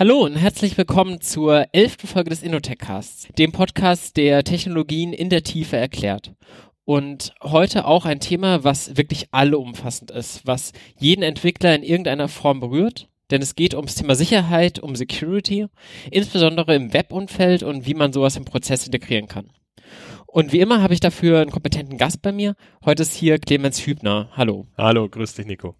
[0.00, 5.42] Hallo und herzlich willkommen zur elften Folge des Innotech-Casts, dem Podcast, der Technologien in der
[5.42, 6.32] Tiefe erklärt.
[6.86, 12.60] Und heute auch ein Thema, was wirklich allumfassend ist, was jeden Entwickler in irgendeiner Form
[12.60, 13.10] berührt.
[13.30, 15.66] Denn es geht ums Thema Sicherheit, um Security,
[16.10, 19.50] insbesondere im Webumfeld und wie man sowas im Prozess integrieren kann.
[20.26, 22.56] Und wie immer habe ich dafür einen kompetenten Gast bei mir.
[22.86, 24.30] Heute ist hier Clemens Hübner.
[24.34, 24.66] Hallo.
[24.78, 25.74] Hallo, grüß dich, Nico.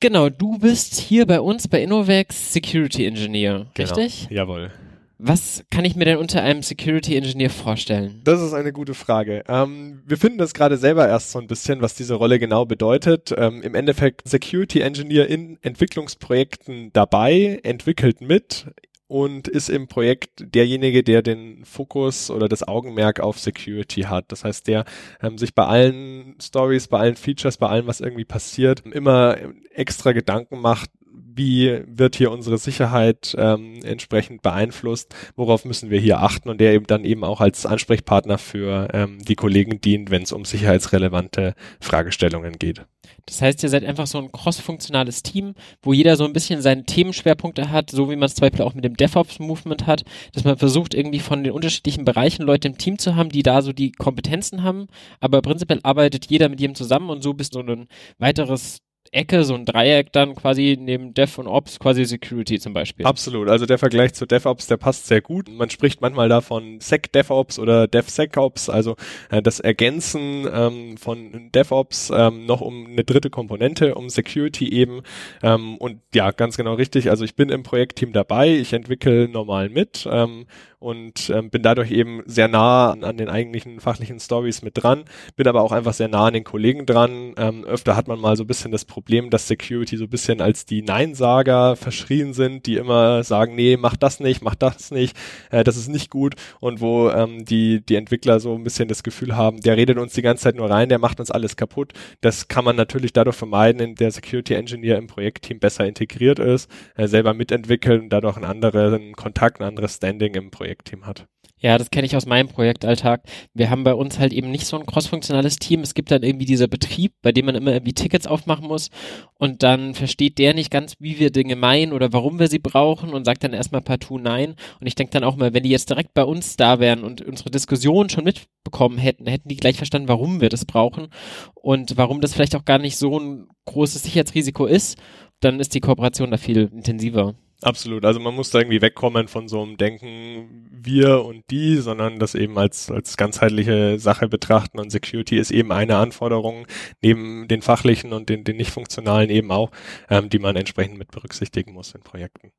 [0.00, 3.94] Genau, du bist hier bei uns bei Innovex Security Engineer, Genau.
[3.94, 4.28] richtig?
[4.30, 4.70] Jawohl.
[5.18, 8.22] Was kann ich mir denn unter einem Security Engineer vorstellen?
[8.24, 9.44] Das ist eine gute Frage.
[9.46, 13.34] Ähm, wir finden das gerade selber erst so ein bisschen, was diese Rolle genau bedeutet.
[13.36, 18.64] Ähm, Im Endeffekt Security Engineer in Entwicklungsprojekten dabei, entwickelt mit
[19.10, 24.26] und ist im Projekt derjenige, der den Fokus oder das Augenmerk auf Security hat.
[24.28, 24.84] Das heißt, der
[25.20, 29.36] ähm, sich bei allen Stories, bei allen Features, bei allem, was irgendwie passiert, immer
[29.74, 36.20] extra Gedanken macht, wie wird hier unsere Sicherheit ähm, entsprechend beeinflusst, worauf müssen wir hier
[36.20, 40.22] achten und der eben dann eben auch als Ansprechpartner für ähm, die Kollegen dient, wenn
[40.22, 42.86] es um sicherheitsrelevante Fragestellungen geht.
[43.30, 46.84] Das heißt, ihr seid einfach so ein cross-funktionales Team, wo jeder so ein bisschen seine
[46.84, 50.58] Themenschwerpunkte hat, so wie man es zum Beispiel auch mit dem DevOps-Movement hat, dass man
[50.58, 53.92] versucht, irgendwie von den unterschiedlichen Bereichen Leute im Team zu haben, die da so die
[53.92, 54.88] Kompetenzen haben,
[55.20, 57.86] aber prinzipiell arbeitet jeder mit jedem zusammen und so bist du ein
[58.18, 58.80] weiteres
[59.12, 63.06] Ecke, so ein Dreieck dann quasi neben Dev und Ops, quasi Security zum Beispiel.
[63.06, 63.48] Absolut.
[63.48, 65.48] Also der Vergleich zu DevOps, der passt sehr gut.
[65.48, 68.94] Man spricht manchmal davon SecDevOps oder DevSecOps, also
[69.30, 75.02] äh, das Ergänzen ähm, von DevOps ähm, noch um eine dritte Komponente, um Security eben.
[75.42, 77.10] Ähm, und ja, ganz genau richtig.
[77.10, 80.46] Also ich bin im Projektteam dabei, ich entwickle normal mit ähm,
[80.80, 85.04] und ähm, bin dadurch eben sehr nah an, an den eigentlichen fachlichen Stories mit dran,
[85.36, 87.34] bin aber auch einfach sehr nah an den Kollegen dran.
[87.36, 90.40] Ähm, öfter hat man mal so ein bisschen das Problem, dass Security so ein bisschen
[90.40, 95.16] als die Neinsager verschrien sind, die immer sagen, nee, mach das nicht, mach das nicht,
[95.50, 99.02] äh, das ist nicht gut und wo ähm, die, die Entwickler so ein bisschen das
[99.02, 101.92] Gefühl haben, der redet uns die ganze Zeit nur rein, der macht uns alles kaputt.
[102.20, 106.68] Das kann man natürlich dadurch vermeiden, indem der Security Engineer im Projektteam besser integriert ist,
[106.96, 111.29] äh, selber mitentwickelt und dadurch einen anderen Kontakt, ein anderes Standing im Projektteam hat.
[111.62, 113.22] Ja, das kenne ich aus meinem Projektalltag.
[113.52, 115.80] Wir haben bei uns halt eben nicht so ein crossfunktionales Team.
[115.80, 118.88] Es gibt dann irgendwie dieser Betrieb, bei dem man immer irgendwie Tickets aufmachen muss
[119.34, 123.12] und dann versteht der nicht ganz, wie wir Dinge meinen oder warum wir sie brauchen
[123.12, 124.54] und sagt dann erstmal partout nein.
[124.80, 127.20] Und ich denke dann auch mal, wenn die jetzt direkt bei uns da wären und
[127.20, 131.08] unsere Diskussion schon mitbekommen hätten, hätten die gleich verstanden, warum wir das brauchen
[131.54, 134.96] und warum das vielleicht auch gar nicht so ein großes Sicherheitsrisiko ist,
[135.40, 137.34] dann ist die Kooperation da viel intensiver.
[137.62, 138.04] Absolut.
[138.06, 142.34] Also man muss da irgendwie wegkommen von so einem Denken wir und die, sondern das
[142.34, 144.78] eben als, als ganzheitliche Sache betrachten.
[144.78, 146.66] Und Security ist eben eine Anforderung,
[147.02, 149.70] neben den fachlichen und den, den nicht funktionalen eben auch,
[150.08, 152.52] ähm, die man entsprechend mit berücksichtigen muss in Projekten.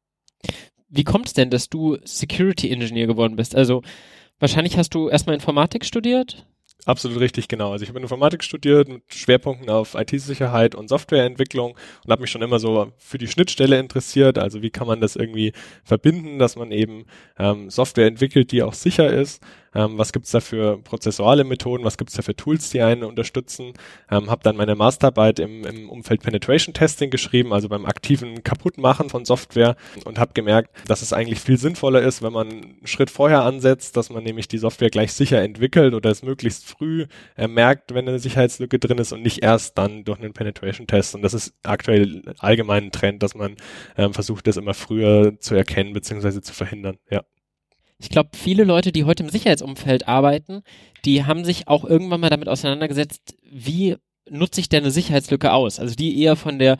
[0.87, 3.55] Wie kommt es denn, dass du Security Engineer geworden bist?
[3.55, 3.81] Also
[4.39, 6.45] wahrscheinlich hast du erstmal Informatik studiert?
[6.85, 7.71] Absolut richtig, genau.
[7.71, 12.41] Also ich habe Informatik studiert mit Schwerpunkten auf IT-Sicherheit und Softwareentwicklung und habe mich schon
[12.41, 14.39] immer so für die Schnittstelle interessiert.
[14.39, 15.53] Also wie kann man das irgendwie
[15.83, 17.05] verbinden, dass man eben
[17.37, 19.43] ähm, Software entwickelt, die auch sicher ist.
[19.73, 21.83] Ähm, was gibt's da für prozessuale Methoden?
[21.83, 23.73] Was gibt's da für Tools, die einen unterstützen?
[24.09, 29.09] Ähm, habe dann meine Masterarbeit im, im Umfeld Penetration Testing geschrieben, also beim aktiven Kaputtmachen
[29.09, 29.75] von Software
[30.05, 33.97] und habe gemerkt, dass es eigentlich viel sinnvoller ist, wenn man einen Schritt vorher ansetzt,
[33.97, 37.05] dass man nämlich die Software gleich sicher entwickelt oder es möglichst früh
[37.37, 41.15] äh, merkt, wenn eine Sicherheitslücke drin ist und nicht erst dann durch einen Penetration Test.
[41.15, 43.55] Und das ist aktuell allgemein ein Trend, dass man
[43.97, 46.41] ähm, versucht, das immer früher zu erkennen bzw.
[46.41, 46.97] zu verhindern.
[47.09, 47.23] Ja.
[48.01, 50.63] Ich glaube, viele Leute, die heute im Sicherheitsumfeld arbeiten,
[51.05, 53.95] die haben sich auch irgendwann mal damit auseinandergesetzt, wie
[54.29, 55.79] nutze ich denn eine Sicherheitslücke aus?
[55.79, 56.77] Also die eher von der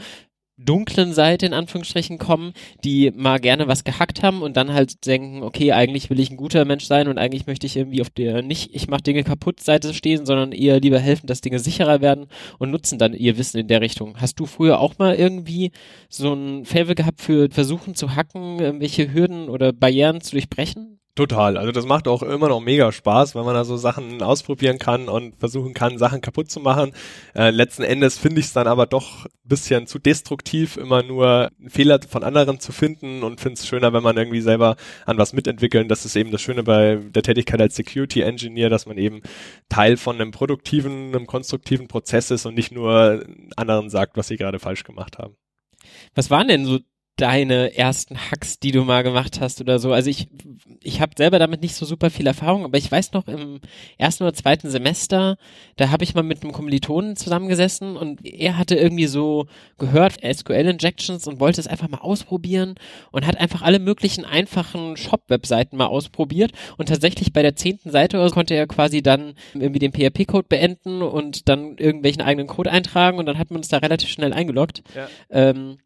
[0.57, 2.53] dunklen Seite in Anführungsstrichen kommen,
[2.83, 6.37] die mal gerne was gehackt haben und dann halt denken, okay, eigentlich will ich ein
[6.37, 9.59] guter Mensch sein und eigentlich möchte ich irgendwie auf der nicht, ich mache Dinge kaputt
[9.59, 12.27] Seite stehen, sondern eher lieber helfen, dass Dinge sicherer werden
[12.59, 14.19] und nutzen dann ihr Wissen in der Richtung.
[14.19, 15.71] Hast du früher auch mal irgendwie
[16.09, 21.00] so ein Favor gehabt für Versuchen zu hacken, irgendwelche Hürden oder Barrieren zu durchbrechen?
[21.13, 21.57] Total.
[21.57, 25.09] Also das macht auch immer noch mega Spaß, wenn man da so Sachen ausprobieren kann
[25.09, 26.93] und versuchen kann, Sachen kaputt zu machen.
[27.35, 31.51] Äh, letzten Endes finde ich es dann aber doch ein bisschen zu destruktiv, immer nur
[31.67, 35.33] Fehler von anderen zu finden und finde es schöner, wenn man irgendwie selber an was
[35.33, 35.89] mitentwickeln.
[35.89, 39.21] Das ist eben das Schöne bei der Tätigkeit als Security Engineer, dass man eben
[39.67, 43.25] Teil von einem produktiven, einem konstruktiven Prozess ist und nicht nur
[43.57, 45.35] anderen sagt, was sie gerade falsch gemacht haben.
[46.15, 46.79] Was waren denn so
[47.17, 49.93] deine ersten Hacks, die du mal gemacht hast oder so.
[49.93, 50.27] Also ich,
[50.81, 53.59] ich habe selber damit nicht so super viel Erfahrung, aber ich weiß noch im
[53.97, 55.37] ersten oder zweiten Semester,
[55.75, 59.45] da habe ich mal mit einem Kommilitonen zusammengesessen und er hatte irgendwie so
[59.77, 62.75] gehört SQL-Injections und wollte es einfach mal ausprobieren
[63.11, 68.27] und hat einfach alle möglichen einfachen Shop-Webseiten mal ausprobiert und tatsächlich bei der zehnten Seite
[68.31, 73.27] konnte er quasi dann irgendwie den PHP-Code beenden und dann irgendwelchen eigenen Code eintragen und
[73.27, 74.81] dann hat man uns da relativ schnell eingeloggt.
[74.95, 75.07] Ja.
[75.29, 75.77] Ähm,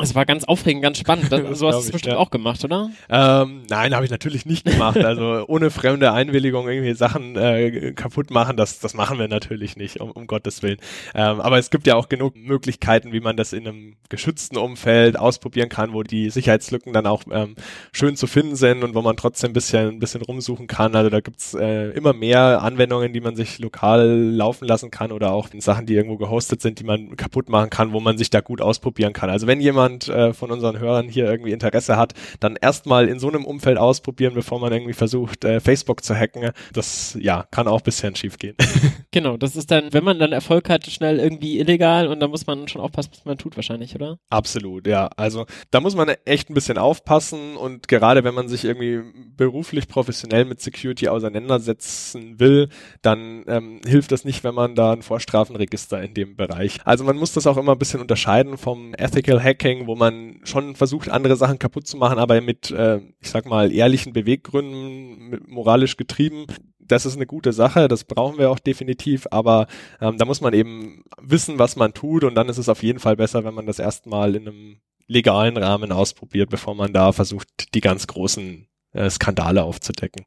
[0.00, 1.28] es war ganz aufregend, ganz spannend.
[1.38, 2.18] Das, so hast du es bestimmt ja.
[2.18, 2.90] auch gemacht, oder?
[3.10, 4.96] Ähm, nein, habe ich natürlich nicht gemacht.
[4.96, 10.00] Also ohne fremde Einwilligung irgendwie Sachen äh, kaputt machen, das, das machen wir natürlich nicht,
[10.00, 10.78] um, um Gottes Willen.
[11.14, 15.18] Ähm, aber es gibt ja auch genug Möglichkeiten, wie man das in einem geschützten Umfeld
[15.18, 17.56] ausprobieren kann, wo die Sicherheitslücken dann auch ähm,
[17.92, 20.94] schön zu finden sind und wo man trotzdem ein bisschen, ein bisschen rumsuchen kann.
[20.96, 25.32] Also da gibt's äh, immer mehr Anwendungen, die man sich lokal laufen lassen kann oder
[25.32, 28.40] auch Sachen, die irgendwo gehostet sind, die man kaputt machen kann, wo man sich da
[28.40, 29.30] gut ausprobieren kann.
[29.30, 33.18] Also wenn jemand jemand äh, von unseren Hörern hier irgendwie Interesse hat, dann erstmal in
[33.18, 36.50] so einem Umfeld ausprobieren, bevor man irgendwie versucht, äh, Facebook zu hacken.
[36.72, 38.54] Das ja, kann auch ein bisschen schief gehen.
[39.10, 42.46] genau, das ist dann, wenn man dann Erfolg hat, schnell irgendwie illegal und da muss
[42.46, 44.18] man schon aufpassen, was man tut wahrscheinlich, oder?
[44.30, 45.08] Absolut, ja.
[45.16, 49.02] Also da muss man echt ein bisschen aufpassen und gerade wenn man sich irgendwie
[49.36, 52.68] beruflich professionell mit Security auseinandersetzen will,
[53.02, 56.78] dann ähm, hilft das nicht, wenn man da ein Vorstrafenregister in dem Bereich.
[56.84, 60.40] Also man muss das auch immer ein bisschen unterscheiden vom Ethical Hacking Marketing, wo man
[60.44, 65.40] schon versucht, andere Sachen kaputt zu machen, aber mit, äh, ich sag mal, ehrlichen Beweggründen,
[65.46, 66.46] moralisch getrieben.
[66.80, 69.66] Das ist eine gute Sache, das brauchen wir auch definitiv, aber
[70.00, 72.98] ähm, da muss man eben wissen, was man tut und dann ist es auf jeden
[72.98, 77.74] Fall besser, wenn man das erstmal in einem legalen Rahmen ausprobiert, bevor man da versucht,
[77.74, 80.24] die ganz großen äh, Skandale aufzudecken.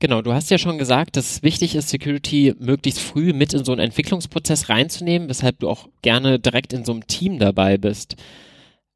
[0.00, 3.64] Genau, du hast ja schon gesagt, dass es wichtig ist, Security möglichst früh mit in
[3.64, 8.16] so einen Entwicklungsprozess reinzunehmen, weshalb du auch gerne direkt in so einem Team dabei bist.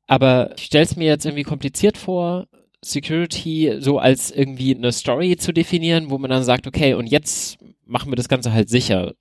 [0.06, 2.46] Aber ich stelle es mir jetzt irgendwie kompliziert vor,
[2.82, 7.58] Security so als irgendwie eine Story zu definieren, wo man dann sagt, okay, und jetzt
[7.86, 9.14] machen wir das Ganze halt sicher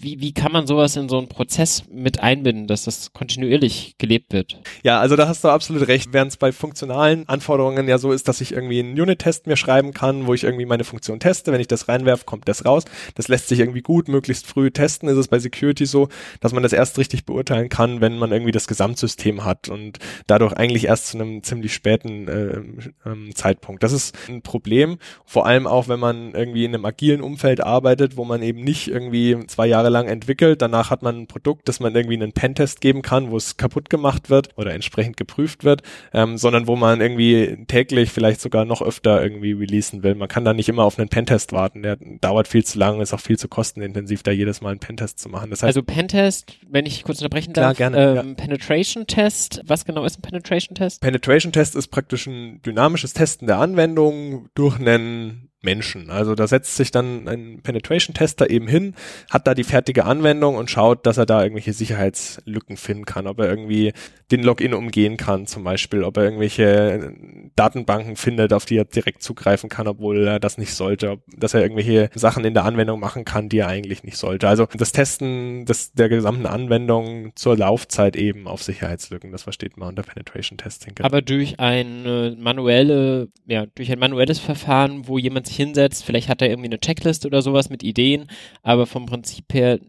[0.00, 4.32] wie, wie kann man sowas in so einen Prozess mit einbinden, dass das kontinuierlich gelebt
[4.32, 4.60] wird?
[4.82, 6.12] Ja, also da hast du absolut recht.
[6.12, 9.92] Während es bei funktionalen Anforderungen ja so ist, dass ich irgendwie einen Unit-Test mir schreiben
[9.92, 11.52] kann, wo ich irgendwie meine Funktion teste.
[11.52, 12.84] Wenn ich das reinwerfe, kommt das raus.
[13.14, 15.08] Das lässt sich irgendwie gut, möglichst früh testen.
[15.08, 16.08] Ist es bei Security so,
[16.40, 20.52] dass man das erst richtig beurteilen kann, wenn man irgendwie das Gesamtsystem hat und dadurch
[20.52, 23.82] eigentlich erst zu einem ziemlich späten äh, ähm, Zeitpunkt.
[23.82, 28.16] Das ist ein Problem, vor allem auch, wenn man irgendwie in einem agilen Umfeld arbeitet,
[28.16, 30.62] wo man eben nicht irgendwie zwei Jahre lang entwickelt.
[30.62, 33.90] Danach hat man ein Produkt, das man irgendwie einen Pentest geben kann, wo es kaputt
[33.90, 35.82] gemacht wird oder entsprechend geprüft wird,
[36.12, 40.14] ähm, sondern wo man irgendwie täglich vielleicht sogar noch öfter irgendwie releasen will.
[40.14, 41.82] Man kann da nicht immer auf einen Pentest warten.
[41.82, 45.18] Der dauert viel zu lang, ist auch viel zu kostenintensiv, da jedes Mal einen Pentest
[45.18, 45.50] zu machen.
[45.50, 48.34] Das heißt, also Pentest, wenn ich kurz unterbrechen klar, darf, gerne, ähm, ja.
[48.34, 49.60] Penetration Test.
[49.66, 51.00] Was genau ist ein Penetration Test?
[51.00, 56.10] Penetration Test ist praktisch ein dynamisches Testen der Anwendung durch einen Menschen.
[56.10, 58.94] Also da setzt sich dann ein Penetration-Tester eben hin,
[59.28, 63.40] hat da die fertige Anwendung und schaut, dass er da irgendwelche Sicherheitslücken finden kann, ob
[63.40, 63.92] er irgendwie
[64.30, 67.12] den Login umgehen kann zum Beispiel, ob er irgendwelche
[67.56, 71.62] Datenbanken findet, auf die er direkt zugreifen kann, obwohl er das nicht sollte, dass er
[71.62, 74.46] irgendwelche Sachen in der Anwendung machen kann, die er eigentlich nicht sollte.
[74.46, 79.88] Also das Testen des, der gesamten Anwendung zur Laufzeit eben auf Sicherheitslücken, das versteht man
[79.88, 80.94] unter Penetration Testing.
[81.00, 86.28] Aber durch ein äh, manuelle, ja, durch ein manuelles Verfahren, wo jemand sich hinsetzt, vielleicht
[86.28, 88.26] hat er irgendwie eine Checkliste oder sowas mit Ideen,
[88.62, 89.80] aber vom Prinzip her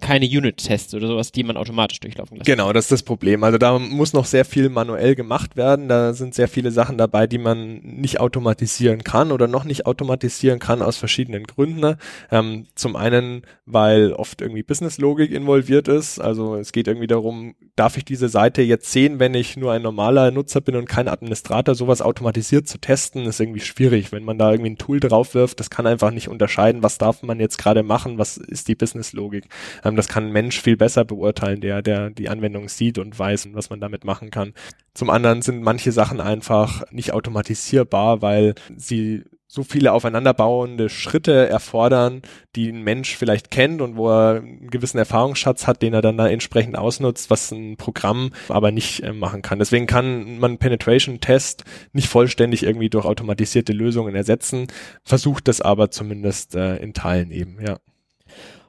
[0.00, 2.46] keine Unit-Tests oder sowas, die man automatisch durchlaufen lässt.
[2.46, 3.44] Genau, das ist das Problem.
[3.44, 5.88] Also da muss noch sehr viel manuell gemacht werden.
[5.88, 10.58] Da sind sehr viele Sachen dabei, die man nicht automatisieren kann oder noch nicht automatisieren
[10.58, 11.96] kann aus verschiedenen Gründen.
[12.30, 16.20] Ähm, zum einen, weil oft irgendwie Business-Logik involviert ist.
[16.20, 19.82] Also es geht irgendwie darum, darf ich diese Seite jetzt sehen, wenn ich nur ein
[19.82, 24.12] normaler Nutzer bin und kein Administrator, sowas automatisiert zu testen, ist irgendwie schwierig.
[24.12, 27.22] Wenn man da irgendwie ein Tool drauf wirft, das kann einfach nicht unterscheiden, was darf
[27.22, 29.48] man jetzt gerade machen, was ist die Business-Logik.
[29.86, 33.48] Ähm, das kann ein Mensch viel besser beurteilen, der, der die Anwendung sieht und weiß,
[33.52, 34.52] was man damit machen kann.
[34.94, 42.22] Zum anderen sind manche Sachen einfach nicht automatisierbar, weil sie so viele aufeinanderbauende Schritte erfordern,
[42.56, 46.18] die ein Mensch vielleicht kennt und wo er einen gewissen Erfahrungsschatz hat, den er dann
[46.18, 49.60] da entsprechend ausnutzt, was ein Programm aber nicht äh, machen kann.
[49.60, 54.66] Deswegen kann man Penetration-Test nicht vollständig irgendwie durch automatisierte Lösungen ersetzen,
[55.04, 57.78] versucht das aber zumindest äh, in Teilen eben, ja.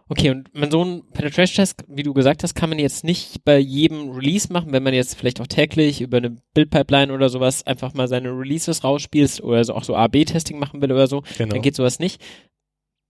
[0.10, 3.58] Okay, und man so einen Penetration-Test, wie du gesagt hast, kann man jetzt nicht bei
[3.58, 7.94] jedem Release machen, wenn man jetzt vielleicht auch täglich über eine Build-Pipeline oder sowas einfach
[7.94, 11.54] mal seine Releases rausspielst oder so auch so A-B-Testing machen will oder so, genau.
[11.54, 12.22] dann geht sowas nicht.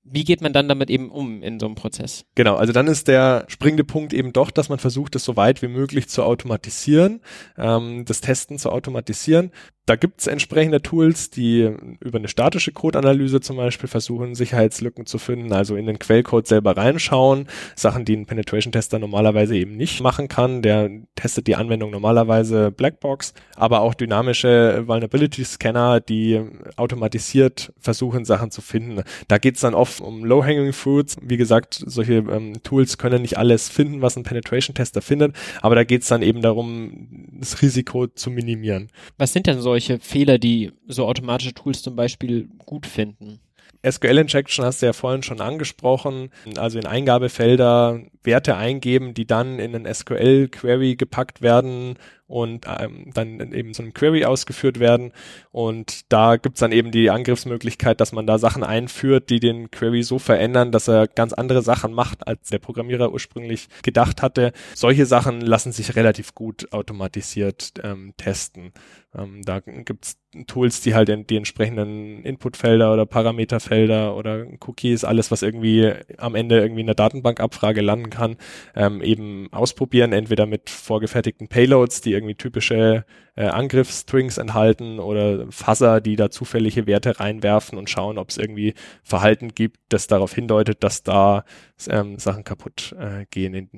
[0.10, 2.25] Wie geht man dann damit eben um in so einem Prozess?
[2.36, 5.62] Genau, also dann ist der springende Punkt eben doch, dass man versucht, es so weit
[5.62, 7.20] wie möglich zu automatisieren,
[7.58, 9.51] ähm, das Testen zu automatisieren.
[9.88, 15.17] Da gibt es entsprechende Tools, die über eine statische Codeanalyse zum Beispiel versuchen, Sicherheitslücken zu
[15.17, 20.27] finden, also in den Quellcode selber reinschauen, Sachen, die ein Penetration-Tester normalerweise eben nicht machen
[20.27, 20.62] kann.
[20.62, 26.41] Der testet die Anwendung normalerweise Blackbox, aber auch dynamische Vulnerability-Scanner, die
[26.75, 29.03] automatisiert versuchen, Sachen zu finden.
[29.29, 31.15] Da geht es dann oft um Low-Hanging Fruits.
[31.22, 35.86] Wie gesagt, solche ähm, Tools können nicht alles finden, was ein Penetration-Tester findet, aber da
[35.86, 37.08] geht es dann eben darum,
[37.39, 38.89] das Risiko zu minimieren.
[39.17, 43.39] Was sind denn solche solche Fehler, die so automatische Tools zum Beispiel gut finden?
[43.88, 49.75] SQL-Injection hast du ja vorhin schon angesprochen, also in Eingabefelder Werte eingeben, die dann in
[49.75, 51.96] einen SQL-Query gepackt werden
[52.27, 55.13] und ähm, dann eben so einem Query ausgeführt werden.
[55.51, 60.03] Und da gibt's dann eben die Angriffsmöglichkeit, dass man da Sachen einführt, die den Query
[60.03, 64.51] so verändern, dass er ganz andere Sachen macht, als der Programmierer ursprünglich gedacht hatte.
[64.75, 68.74] Solche Sachen lassen sich relativ gut automatisiert ähm, testen.
[69.15, 75.31] Ähm, da gibt's Tools, die halt in die entsprechenden Inputfelder oder Parameterfelder oder Cookies, alles,
[75.31, 78.36] was irgendwie am Ende irgendwie in der Datenbankabfrage landen kann,
[78.75, 83.06] ähm, eben ausprobieren, entweder mit vorgefertigten Payloads, die irgendwie typische
[83.36, 88.74] äh, Angriffsstrings enthalten oder Fuzzer, die da zufällige Werte reinwerfen und schauen, ob es irgendwie
[89.04, 91.46] Verhalten gibt, das darauf hindeutet, dass da
[91.88, 93.54] ähm, Sachen kaputt äh, gehen.
[93.54, 93.70] In,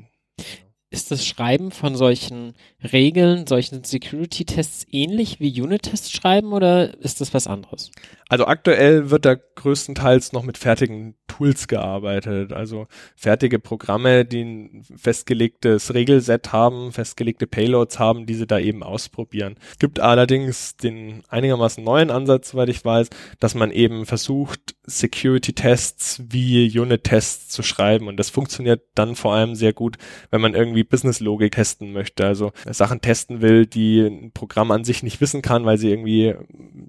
[0.91, 2.55] ist das Schreiben von solchen
[2.91, 7.91] Regeln, solchen Security-Tests ähnlich wie Unit-Tests schreiben oder ist das was anderes?
[8.27, 14.85] Also aktuell wird da größtenteils noch mit fertigen Tools gearbeitet, also fertige Programme, die ein
[14.95, 19.57] festgelegtes Regelset haben, festgelegte Payloads haben, die sie da eben ausprobieren.
[19.71, 26.23] Es gibt allerdings den einigermaßen neuen Ansatz, soweit ich weiß, dass man eben versucht, Security-Tests
[26.29, 28.07] wie Unit-Tests zu schreiben.
[28.07, 29.97] Und das funktioniert dann vor allem sehr gut,
[30.31, 35.03] wenn man irgendwie Business-Logik testen möchte, also Sachen testen will, die ein Programm an sich
[35.03, 36.35] nicht wissen kann, weil sie irgendwie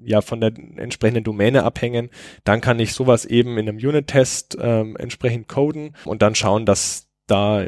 [0.05, 2.11] ja von der entsprechenden Domäne abhängen,
[2.45, 7.09] dann kann ich sowas eben in einem Unit-Test ähm, entsprechend coden und dann schauen, dass
[7.27, 7.67] da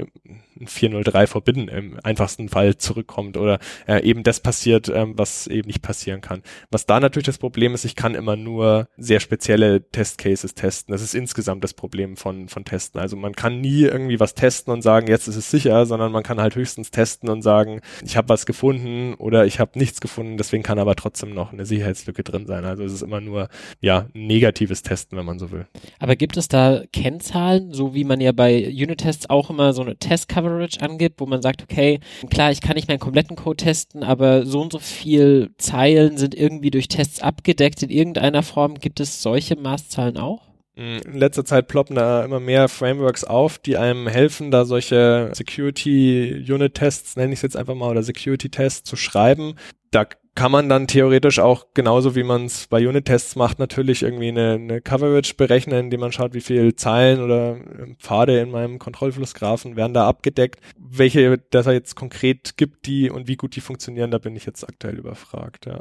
[0.64, 5.82] 403 Forbidden im einfachsten Fall zurückkommt oder äh, eben das passiert, ähm, was eben nicht
[5.82, 6.42] passieren kann.
[6.71, 10.92] Was da natürlich das Problem ist, ich kann immer nur sehr spezielle Testcases testen.
[10.92, 13.00] Das ist insgesamt das Problem von, von Testen.
[13.00, 16.23] Also man kann nie irgendwie was testen und sagen, jetzt ist es sicher, sondern man
[16.23, 20.37] kann halt höchstens testen und sagen, ich habe was gefunden oder ich habe nichts gefunden,
[20.37, 22.64] deswegen kann aber trotzdem noch eine Sicherheitslücke drin sein.
[22.64, 23.49] Also es ist immer nur
[23.80, 25.66] ja negatives Testen, wenn man so will.
[25.99, 29.97] Aber gibt es da Kennzahlen, so wie man ja bei Unit-Tests auch immer so eine
[29.97, 34.02] Test-Cover Coverage angibt, wo man sagt, okay, klar, ich kann nicht meinen kompletten Code testen,
[34.02, 38.75] aber so und so viel Zeilen sind irgendwie durch Tests abgedeckt in irgendeiner Form.
[38.75, 40.42] Gibt es solche Maßzahlen auch?
[40.76, 45.30] Mm, in letzter Zeit ploppen da immer mehr Frameworks auf, die einem helfen, da solche
[45.32, 49.54] Security-Unit-Tests, nenne ich es jetzt einfach mal, oder Security-Tests zu schreiben.
[49.90, 54.29] Da kann man dann theoretisch auch genauso wie man es bei Unit-Tests macht, natürlich irgendwie
[54.29, 58.79] eine, eine Coverage berechnen, indem man schaut, wie viele Zeilen oder ähm, Pfade in meinem
[58.79, 60.61] Kontrollflussgraphen werden da abgedeckt.
[60.79, 64.47] Welche das er jetzt konkret gibt, die und wie gut die funktionieren, da bin ich
[64.47, 65.81] jetzt aktuell überfragt, ja.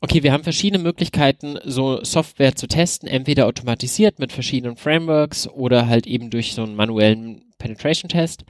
[0.00, 5.88] Okay, wir haben verschiedene Möglichkeiten, so Software zu testen, entweder automatisiert mit verschiedenen Frameworks oder
[5.88, 8.44] halt eben durch so einen manuellen Penetration-Test.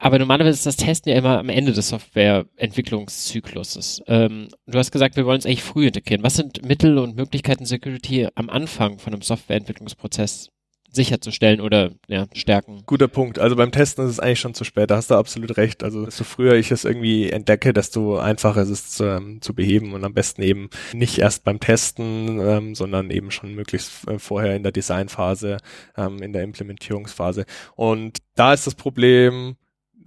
[0.00, 4.02] Aber normalerweise ist das Testen ja immer am Ende des Softwareentwicklungszykluses.
[4.06, 6.22] Ähm, du hast gesagt, wir wollen es eigentlich früh integrieren.
[6.22, 10.50] Was sind Mittel und Möglichkeiten, Security am Anfang von einem Softwareentwicklungsprozess
[10.90, 12.82] sicherzustellen oder ja, stärken.
[12.86, 13.38] Guter Punkt.
[13.38, 14.90] Also beim Testen ist es eigentlich schon zu spät.
[14.90, 15.84] Da hast du absolut recht.
[15.84, 19.92] Also desto früher ich es irgendwie entdecke, desto einfacher ist es zu, ähm, zu beheben
[19.92, 24.56] und am besten eben nicht erst beim Testen, ähm, sondern eben schon möglichst äh, vorher
[24.56, 25.58] in der Designphase,
[25.96, 27.44] ähm, in der Implementierungsphase.
[27.76, 29.56] Und da ist das Problem,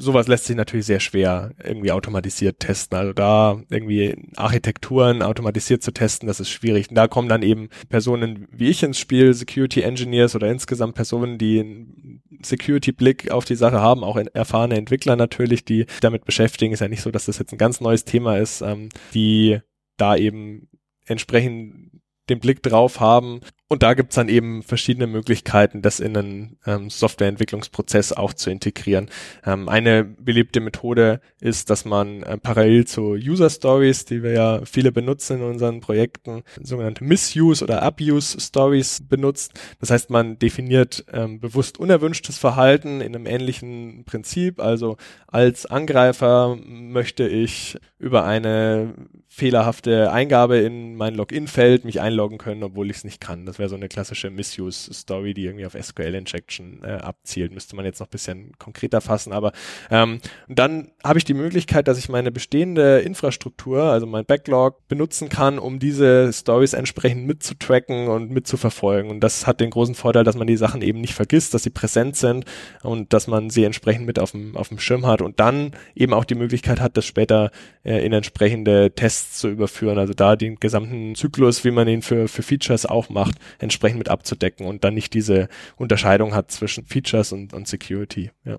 [0.01, 2.98] sowas lässt sich natürlich sehr schwer irgendwie automatisiert testen.
[2.98, 6.89] Also da irgendwie Architekturen automatisiert zu testen, das ist schwierig.
[6.89, 11.38] Und da kommen dann eben Personen wie ich ins Spiel, Security Engineers oder insgesamt Personen,
[11.38, 16.74] die einen Security-Blick auf die Sache haben, auch erfahrene Entwickler natürlich, die damit beschäftigen.
[16.74, 19.60] Ist ja nicht so, dass das jetzt ein ganz neues Thema ist, ähm, die
[19.98, 20.67] da eben
[21.05, 23.41] entsprechend den Blick drauf haben.
[23.72, 29.10] Und da gibt's dann eben verschiedene Möglichkeiten, das in einen ähm, Softwareentwicklungsprozess auch zu integrieren.
[29.46, 34.66] Ähm, eine beliebte Methode ist, dass man äh, parallel zu User Stories, die wir ja
[34.66, 39.54] viele benutzen in unseren Projekten, sogenannte Misuse oder Abuse Stories benutzt.
[39.80, 44.60] Das heißt, man definiert ähm, bewusst unerwünschtes Verhalten in einem ähnlichen Prinzip.
[44.60, 44.98] Also
[45.28, 48.96] als Angreifer möchte ich über eine
[49.34, 53.46] fehlerhafte Eingabe in mein Login-Feld mich einloggen können, obwohl ich es nicht kann.
[53.46, 57.54] Das wäre so eine klassische Misuse-Story, die irgendwie auf SQL-Injection äh, abzielt.
[57.54, 59.32] Müsste man jetzt noch bisschen konkreter fassen.
[59.32, 59.54] Aber
[59.90, 60.20] ähm,
[60.50, 65.60] dann habe ich die Möglichkeit, dass ich meine bestehende Infrastruktur, also mein Backlog, benutzen kann,
[65.60, 69.10] um diese Stories entsprechend mitzutracken und mitzuverfolgen.
[69.10, 71.70] Und das hat den großen Vorteil, dass man die Sachen eben nicht vergisst, dass sie
[71.70, 72.44] präsent sind
[72.84, 76.14] und dass man sie entsprechend mit auf dem, auf dem Schirm hat und dann eben
[76.14, 77.50] auch die Möglichkeit hat, das später
[77.86, 82.28] äh, in entsprechende Tests Zu überführen, also da den gesamten Zyklus, wie man ihn für,
[82.28, 85.48] für Features auch macht, entsprechend mit abzudecken und dann nicht diese
[85.78, 88.32] Unterscheidung hat zwischen Features und, und Security.
[88.46, 88.58] Ja.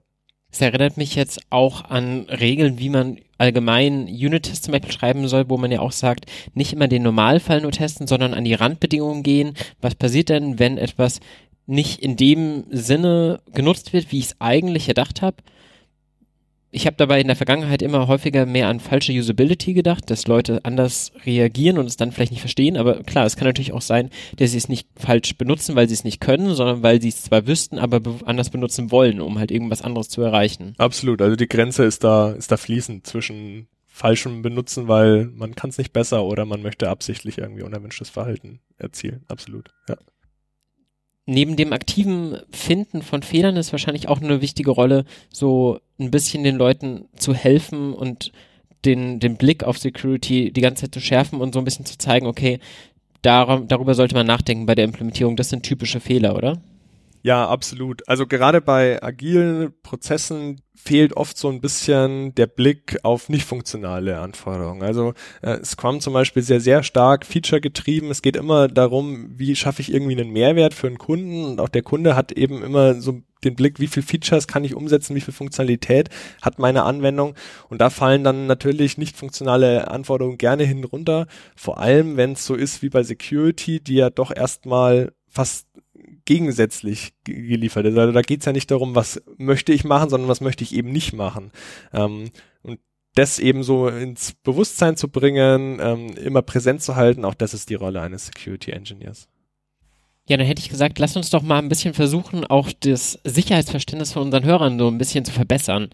[0.52, 5.48] Es erinnert mich jetzt auch an Regeln, wie man allgemein Unit-Tests zum Beispiel schreiben soll,
[5.48, 9.22] wo man ja auch sagt, nicht immer den Normalfall nur testen, sondern an die Randbedingungen
[9.22, 9.54] gehen.
[9.80, 11.20] Was passiert denn, wenn etwas
[11.66, 15.38] nicht in dem Sinne genutzt wird, wie ich es eigentlich gedacht habe?
[16.74, 20.64] Ich habe dabei in der Vergangenheit immer häufiger mehr an falsche Usability gedacht, dass Leute
[20.64, 22.78] anders reagieren und es dann vielleicht nicht verstehen.
[22.78, 25.94] Aber klar, es kann natürlich auch sein, dass sie es nicht falsch benutzen, weil sie
[25.94, 29.38] es nicht können, sondern weil sie es zwar wüssten, aber be anders benutzen wollen, um
[29.38, 30.74] halt irgendwas anderes zu erreichen.
[30.78, 31.20] Absolut.
[31.20, 35.76] Also die Grenze ist da, ist da fließend zwischen falschem Benutzen, weil man kann es
[35.76, 39.26] nicht besser oder man möchte absichtlich irgendwie unerwünschtes Verhalten erzielen.
[39.28, 39.68] Absolut.
[39.90, 39.96] Ja
[41.26, 46.44] neben dem aktiven Finden von Fehlern ist wahrscheinlich auch eine wichtige Rolle, so ein bisschen
[46.44, 48.32] den Leuten zu helfen und
[48.84, 51.98] den, den Blick auf Security die ganze Zeit zu schärfen und so ein bisschen zu
[51.98, 52.58] zeigen, okay,
[53.22, 55.36] dar darüber sollte man nachdenken bei der Implementierung.
[55.36, 56.60] Das sind typische Fehler, oder?
[57.24, 58.06] Ja, absolut.
[58.08, 64.18] Also gerade bei agilen Prozessen fehlt oft so ein bisschen der Blick auf nicht funktionale
[64.18, 64.82] Anforderungen.
[64.82, 68.10] Also äh, Scrum zum Beispiel sehr, sehr stark Feature getrieben.
[68.10, 71.68] Es geht immer darum, wie schaffe ich irgendwie einen Mehrwert für einen Kunden und auch
[71.68, 75.20] der Kunde hat eben immer so den Blick, wie viel Features kann ich umsetzen, wie
[75.20, 76.08] viel Funktionalität
[76.40, 77.34] hat meine Anwendung
[77.68, 81.26] und da fallen dann natürlich nicht funktionale Anforderungen gerne hin runter,
[81.56, 85.66] vor allem wenn es so ist wie bei Security, die ja doch erstmal fast
[86.24, 87.98] gegensätzlich geliefert ist.
[87.98, 90.74] Also da geht es ja nicht darum, was möchte ich machen, sondern was möchte ich
[90.74, 91.50] eben nicht machen.
[91.92, 92.30] Ähm,
[92.62, 92.80] und
[93.14, 97.70] das eben so ins Bewusstsein zu bringen, ähm, immer präsent zu halten, auch das ist
[97.70, 99.28] die Rolle eines Security Engineers.
[100.28, 104.12] Ja, dann hätte ich gesagt, lass uns doch mal ein bisschen versuchen, auch das Sicherheitsverständnis
[104.12, 105.90] von unseren Hörern so ein bisschen zu verbessern.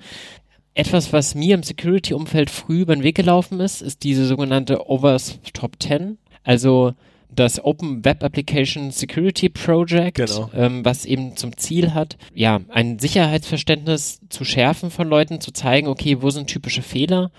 [0.75, 5.41] Etwas, was mir im Security-Umfeld früh über den Weg gelaufen ist, ist diese sogenannte Overs
[5.55, 6.19] Top 10.
[6.45, 6.95] Also
[7.31, 10.51] das Open Web Application Security Project, genau.
[10.55, 15.89] ähm, was eben zum Ziel hat, ja, ein Sicherheitsverständnis zu schärfen von Leuten, zu zeigen,
[15.89, 17.31] okay, wo sind typische Fehler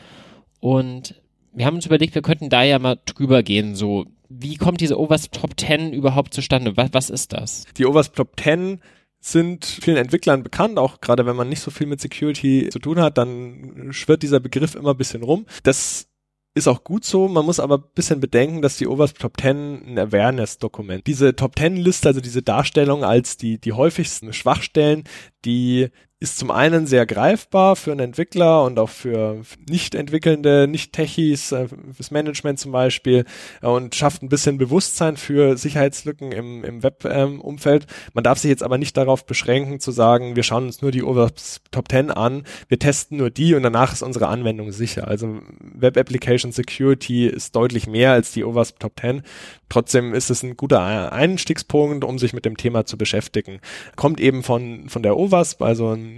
[0.59, 1.15] und
[1.53, 4.99] wir haben uns überlegt, wir könnten da ja mal drüber gehen, so wie kommt diese
[4.99, 6.77] OWASP Top 10 überhaupt zustande?
[6.77, 7.65] Was, was ist das?
[7.77, 8.79] Die OWASP Top 10
[9.19, 13.01] sind vielen Entwicklern bekannt, auch gerade wenn man nicht so viel mit Security zu tun
[13.01, 15.45] hat, dann schwirrt dieser Begriff immer ein bisschen rum.
[15.63, 16.07] Das
[16.55, 19.87] ist auch gut so, man muss aber ein bisschen bedenken, dass die OWASP Top 10
[19.87, 21.05] ein Awareness-Dokument.
[21.05, 25.03] Diese Top 10-Liste, also diese Darstellung als die, die häufigsten Schwachstellen,
[25.43, 25.89] die
[26.21, 31.53] ist zum einen sehr greifbar für einen Entwickler und auch für nicht entwickelnde, nicht Techies,
[31.53, 33.23] äh, fürs Management zum Beispiel
[33.61, 37.87] äh, und schafft ein bisschen Bewusstsein für Sicherheitslücken im, im Web-Umfeld.
[38.13, 41.03] Man darf sich jetzt aber nicht darauf beschränken zu sagen, wir schauen uns nur die
[41.03, 45.07] OWASP Top 10 an, wir testen nur die und danach ist unsere Anwendung sicher.
[45.07, 49.21] Also Web Application Security ist deutlich mehr als die OWASP Top 10.
[49.69, 53.59] Trotzdem ist es ein guter Einstiegspunkt, um sich mit dem Thema zu beschäftigen.
[53.95, 56.08] Kommt eben von, von der OWASP, also ein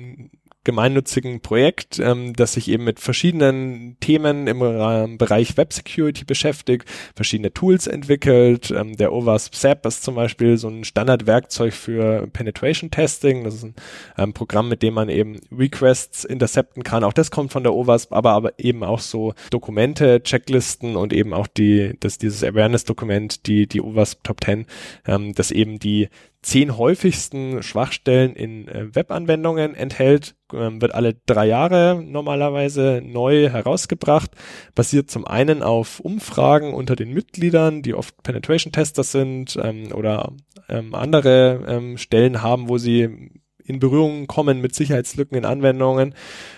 [0.64, 6.88] gemeinnützigen Projekt, ähm, das sich eben mit verschiedenen Themen im äh, Bereich Web Security beschäftigt,
[7.16, 8.70] verschiedene Tools entwickelt.
[8.70, 13.44] Ähm, der OWASP SAP ist zum Beispiel so ein Standardwerkzeug für Penetration Testing.
[13.44, 13.76] Das ist ein
[14.18, 17.04] ähm, Programm, mit dem man eben Requests intercepten kann.
[17.04, 21.34] Auch das kommt von der OWASP, aber, aber eben auch so Dokumente, Checklisten und eben
[21.34, 24.68] auch die, das, dieses Awareness-Dokument, die, die OWASP Top 10,
[25.08, 26.10] ähm, das eben die
[26.42, 34.32] zehn häufigsten Schwachstellen in äh, Webanwendungen enthält, ähm, wird alle drei Jahre normalerweise neu herausgebracht,
[34.74, 40.34] basiert zum einen auf Umfragen unter den Mitgliedern, die oft Penetration-Tester sind ähm, oder
[40.68, 46.16] ähm, andere ähm, Stellen haben, wo sie in Berührung kommen mit Sicherheitslücken in Anwendungen,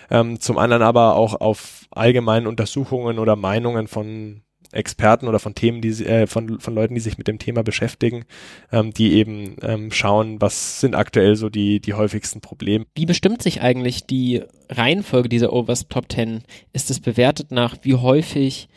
[0.10, 5.82] ähm, zum anderen aber auch auf allgemeinen Untersuchungen oder Meinungen von Experten oder von Themen,
[5.82, 8.26] die äh, von, von Leuten, die sich mit dem Thema beschäftigen,
[8.72, 12.86] ähm, die eben ähm, schauen, was sind aktuell so die, die häufigsten Probleme.
[12.96, 16.44] Wie bestimmt sich eigentlich die Reihenfolge dieser OWASP Top 10?
[16.74, 18.70] Ist es bewertet nach, wie häufig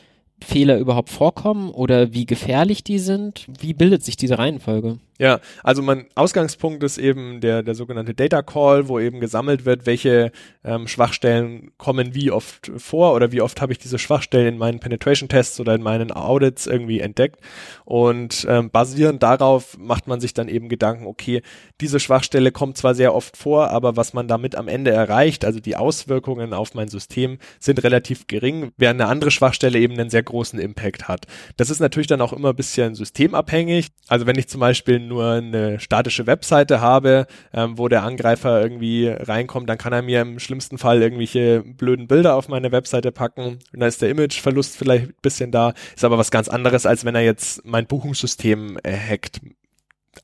[0.42, 3.46] Fehler überhaupt vorkommen oder wie gefährlich die sind?
[3.60, 4.98] Wie bildet sich diese Reihenfolge?
[5.18, 9.86] Ja, also mein Ausgangspunkt ist eben der, der sogenannte Data Call, wo eben gesammelt wird,
[9.86, 10.30] welche
[10.62, 14.78] ähm, Schwachstellen kommen wie oft vor oder wie oft habe ich diese Schwachstellen in meinen
[14.78, 17.40] Penetration Tests oder in meinen Audits irgendwie entdeckt.
[17.86, 21.40] Und ähm, basierend darauf macht man sich dann eben Gedanken, okay,
[21.80, 25.60] diese Schwachstelle kommt zwar sehr oft vor, aber was man damit am Ende erreicht, also
[25.60, 30.22] die Auswirkungen auf mein System, sind relativ gering, während eine andere Schwachstelle eben einen sehr
[30.22, 31.26] großen Impact hat.
[31.56, 33.88] Das ist natürlich dann auch immer ein bisschen systemabhängig.
[34.08, 39.08] Also wenn ich zum Beispiel nur eine statische Webseite habe, ähm, wo der Angreifer irgendwie
[39.08, 43.58] reinkommt, dann kann er mir im schlimmsten Fall irgendwelche blöden Bilder auf meine Webseite packen.
[43.72, 45.74] Und dann ist der Imageverlust vielleicht ein bisschen da.
[45.94, 49.40] Ist aber was ganz anderes, als wenn er jetzt mein Buchungssystem äh, hackt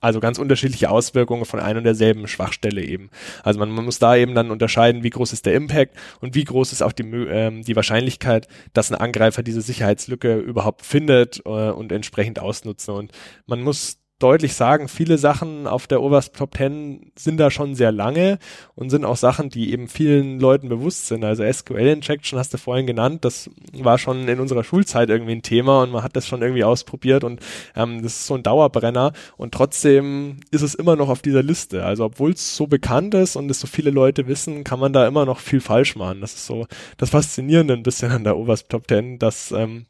[0.00, 3.10] also ganz unterschiedliche Auswirkungen von ein und derselben Schwachstelle eben.
[3.42, 6.44] Also man, man, muss da eben dann unterscheiden, wie groß ist der Impact und wie
[6.44, 11.70] groß ist auch die, ähm, die Wahrscheinlichkeit, dass ein Angreifer diese Sicherheitslücke überhaupt findet äh,
[11.70, 12.94] und entsprechend ausnutzen.
[12.94, 13.12] Und
[13.46, 17.92] man muss deutlich sagen, viele Sachen auf der Oberst Top 10 sind da schon sehr
[17.92, 18.38] lange
[18.74, 21.24] und sind auch Sachen, die eben vielen Leuten bewusst sind.
[21.24, 25.42] Also SQL Injection hast du vorhin genannt, das war schon in unserer Schulzeit irgendwie ein
[25.42, 27.40] Thema und man hat das schon irgendwie ausprobiert und
[27.74, 31.84] ähm, das ist so ein Dauerbrenner und trotzdem ist es immer noch auf dieser Liste.
[31.84, 35.06] Also obwohl es so bekannt ist und es so viele Leute wissen, kann man da
[35.06, 36.20] immer noch viel falsch machen.
[36.20, 39.86] Das ist so das Faszinierende ein bisschen an der Oberst Top 10, dass ähm,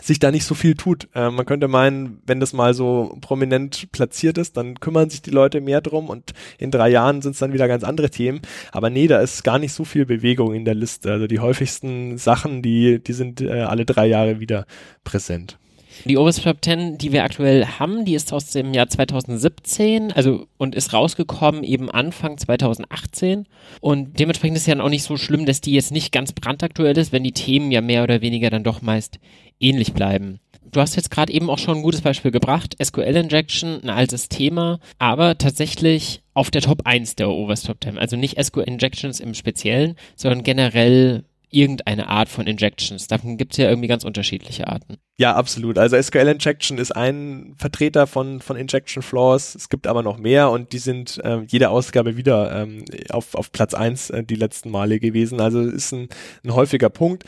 [0.00, 1.08] sich da nicht so viel tut.
[1.14, 5.30] Äh, man könnte meinen, wenn das mal so prominent platziert ist, dann kümmern sich die
[5.30, 8.40] Leute mehr drum und in drei Jahren sind es dann wieder ganz andere Themen.
[8.72, 11.12] Aber nee, da ist gar nicht so viel Bewegung in der Liste.
[11.12, 14.66] Also die häufigsten Sachen, die, die sind äh, alle drei Jahre wieder
[15.04, 15.58] präsent.
[16.04, 20.46] Die Oberst Top 10, die wir aktuell haben, die ist aus dem Jahr 2017, also
[20.58, 23.46] und ist rausgekommen eben Anfang 2018.
[23.80, 26.98] Und dementsprechend ist es ja auch nicht so schlimm, dass die jetzt nicht ganz brandaktuell
[26.98, 29.18] ist, wenn die Themen ja mehr oder weniger dann doch meist
[29.60, 30.40] ähnlich bleiben.
[30.70, 32.76] Du hast jetzt gerade eben auch schon ein gutes Beispiel gebracht.
[32.82, 37.98] SQL Injection, ein altes Thema, aber tatsächlich auf der Top 1 der Oberst Top 10.
[37.98, 43.06] Also nicht SQL Injections im Speziellen, sondern generell irgendeine Art von Injections.
[43.06, 44.96] Davon gibt es ja irgendwie ganz unterschiedliche Arten.
[45.16, 45.78] Ja, absolut.
[45.78, 49.54] Also SQL Injection ist ein Vertreter von, von Injection Flaws.
[49.54, 53.52] Es gibt aber noch mehr und die sind äh, jede Ausgabe wieder ähm, auf, auf
[53.52, 55.40] Platz eins äh, die letzten Male gewesen.
[55.40, 56.08] Also ist ein,
[56.42, 57.24] ein häufiger Punkt.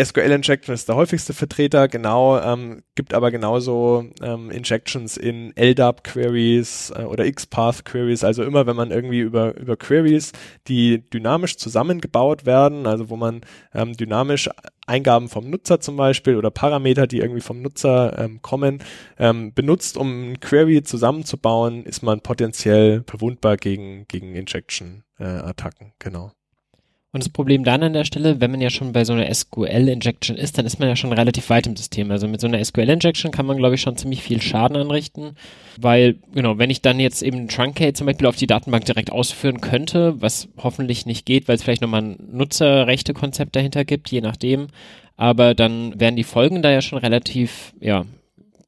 [0.00, 6.04] SQL Injection ist der häufigste Vertreter, genau, ähm, gibt aber genauso ähm, Injections in LDAP
[6.04, 10.32] Queries äh, oder XPath Queries, also immer wenn man irgendwie über, über Queries,
[10.68, 13.40] die dynamisch zusammengebaut werden, also wo man
[13.74, 14.48] ähm, dynamisch
[14.86, 18.78] Eingaben vom Nutzer zum Beispiel oder Parameter, die irgendwie vom Nutzer ähm, kommen,
[19.18, 26.32] ähm, benutzt, um ein Query zusammenzubauen, ist man potenziell verwundbar gegen, gegen Injection-Attacken, äh, genau.
[27.10, 30.36] Und das Problem dann an der Stelle, wenn man ja schon bei so einer SQL-Injection
[30.36, 32.10] ist, dann ist man ja schon relativ weit im System.
[32.10, 35.30] Also mit so einer SQL-Injection kann man, glaube ich, schon ziemlich viel Schaden anrichten,
[35.80, 39.62] weil, genau, wenn ich dann jetzt eben Truncate zum Beispiel auf die Datenbank direkt ausführen
[39.62, 44.66] könnte, was hoffentlich nicht geht, weil es vielleicht nochmal ein Nutzerrechte-Konzept dahinter gibt, je nachdem,
[45.16, 48.04] aber dann wären die Folgen da ja schon relativ, ja,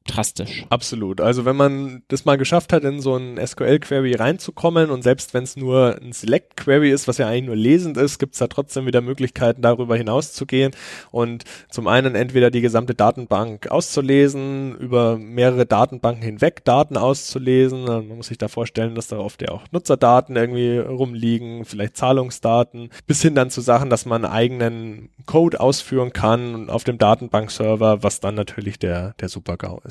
[0.07, 0.65] drastisch.
[0.69, 1.21] Absolut.
[1.21, 5.43] Also wenn man das mal geschafft hat, in so ein SQL-Query reinzukommen und selbst wenn
[5.43, 8.87] es nur ein Select-Query ist, was ja eigentlich nur lesend ist, gibt es da trotzdem
[8.87, 10.71] wieder Möglichkeiten, darüber hinaus zu gehen
[11.11, 17.83] und zum einen entweder die gesamte Datenbank auszulesen, über mehrere Datenbanken hinweg Daten auszulesen.
[17.83, 22.89] Man muss sich da vorstellen, dass da oft ja auch Nutzerdaten irgendwie rumliegen, vielleicht Zahlungsdaten,
[23.05, 28.19] bis hin dann zu Sachen, dass man eigenen Code ausführen kann auf dem Datenbankserver, was
[28.19, 29.90] dann natürlich der, der Super-GAU ist.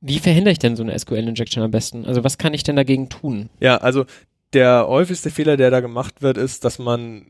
[0.00, 2.04] Wie verhindere ich denn so eine SQL-Injection am besten?
[2.06, 3.50] Also was kann ich denn dagegen tun?
[3.60, 4.06] Ja, also
[4.52, 7.26] der häufigste Fehler, der da gemacht wird, ist, dass man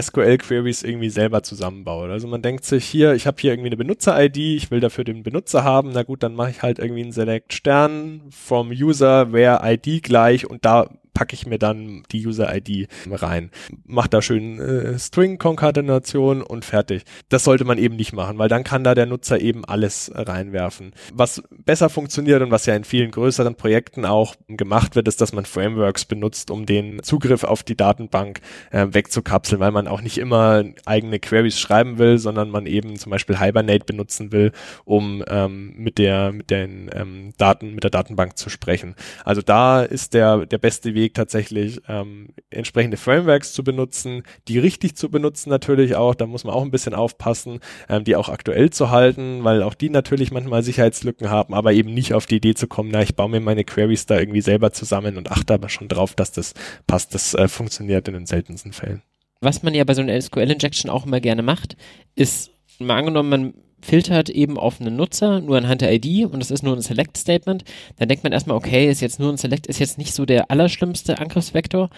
[0.00, 2.10] SQL-Queries irgendwie selber zusammenbaut.
[2.10, 5.22] Also man denkt sich hier, ich habe hier irgendwie eine Benutzer-ID, ich will dafür den
[5.22, 9.60] Benutzer haben, na gut, dann mache ich halt irgendwie einen Select Stern from User, where
[9.62, 10.88] ID gleich und da
[11.20, 13.50] packe ich mir dann die User-ID rein.
[13.84, 17.02] Mach da schön äh, String-Konkatenation und fertig.
[17.28, 20.92] Das sollte man eben nicht machen, weil dann kann da der Nutzer eben alles reinwerfen.
[21.12, 25.34] Was besser funktioniert und was ja in vielen größeren Projekten auch gemacht wird, ist, dass
[25.34, 30.16] man Frameworks benutzt, um den Zugriff auf die Datenbank äh, wegzukapseln, weil man auch nicht
[30.16, 34.52] immer eigene Queries schreiben will, sondern man eben zum Beispiel Hibernate benutzen will,
[34.86, 38.94] um ähm, mit der mit den ähm, Daten mit der Datenbank zu sprechen.
[39.22, 44.58] Also da ist der der beste Weg Weg tatsächlich, ähm, entsprechende Frameworks zu benutzen, die
[44.58, 48.28] richtig zu benutzen natürlich auch, da muss man auch ein bisschen aufpassen, ähm, die auch
[48.28, 52.36] aktuell zu halten, weil auch die natürlich manchmal Sicherheitslücken haben, aber eben nicht auf die
[52.36, 55.54] Idee zu kommen, na, ich baue mir meine Queries da irgendwie selber zusammen und achte
[55.54, 56.54] aber schon drauf, dass das
[56.86, 57.14] passt.
[57.14, 59.02] Das äh, funktioniert in den seltensten Fällen.
[59.40, 61.76] Was man ja bei so einer SQL-Injection auch immer gerne macht,
[62.14, 66.50] ist mal angenommen, man filtert eben auf einen Nutzer nur anhand der ID und es
[66.50, 67.64] ist nur ein Select-Statement,
[67.98, 70.50] dann denkt man erstmal, okay, ist jetzt nur ein Select, ist jetzt nicht so der
[70.50, 71.90] allerschlimmste Angriffsvektor,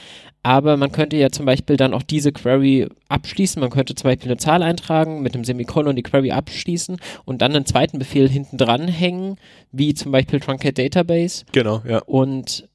[0.42, 4.31] aber man könnte ja zum Beispiel dann auch diese Query abschließen, man könnte zum Beispiel
[4.31, 8.59] eine Zahl eintragen, mit einem Semikolon die Query abschließen und dann einen zweiten Befehl hinten
[8.59, 9.37] dran hängen,
[9.71, 11.45] wie zum Beispiel Truncate Database.
[11.53, 11.99] Genau, ja.
[12.07, 12.68] Und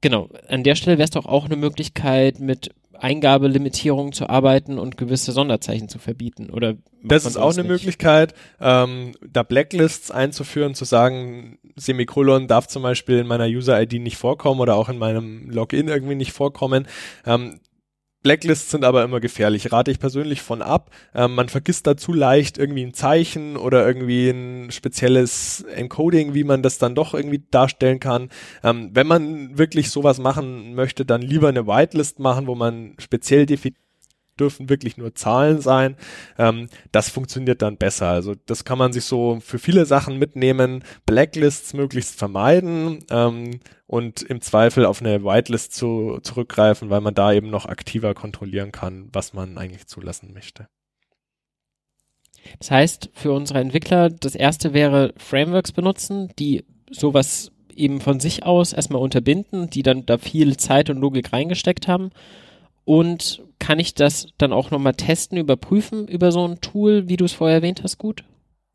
[0.00, 4.96] genau, an der Stelle wäre es doch auch eine Möglichkeit, mit Eingabelimitierungen zu arbeiten und
[4.96, 6.74] gewisse Sonderzeichen zu verbieten oder
[7.06, 7.70] das ist auch eine nicht?
[7.70, 14.16] Möglichkeit, ähm, da Blacklists einzuführen, zu sagen, Semikolon darf zum Beispiel in meiner User-ID nicht
[14.16, 16.86] vorkommen oder auch in meinem Login irgendwie nicht vorkommen.
[17.26, 17.60] Ähm,
[18.24, 20.90] Blacklists sind aber immer gefährlich, rate ich persönlich von ab.
[21.14, 26.42] Ähm, man vergisst da zu leicht irgendwie ein Zeichen oder irgendwie ein spezielles Encoding, wie
[26.42, 28.30] man das dann doch irgendwie darstellen kann.
[28.62, 33.44] Ähm, wenn man wirklich sowas machen möchte, dann lieber eine Whitelist machen, wo man speziell
[33.44, 33.83] definiert
[34.38, 35.96] dürfen wirklich nur Zahlen sein.
[36.38, 38.08] Ähm, das funktioniert dann besser.
[38.08, 44.22] Also das kann man sich so für viele Sachen mitnehmen, Blacklists möglichst vermeiden ähm, und
[44.22, 49.08] im Zweifel auf eine Whitelist zu, zurückgreifen, weil man da eben noch aktiver kontrollieren kann,
[49.12, 50.66] was man eigentlich zulassen möchte.
[52.58, 58.44] Das heißt, für unsere Entwickler, das erste wäre Frameworks benutzen, die sowas eben von sich
[58.44, 62.10] aus erstmal unterbinden, die dann da viel Zeit und Logik reingesteckt haben
[62.84, 67.24] und kann ich das dann auch nochmal testen, überprüfen über so ein Tool, wie du
[67.24, 68.22] es vorher erwähnt hast, gut?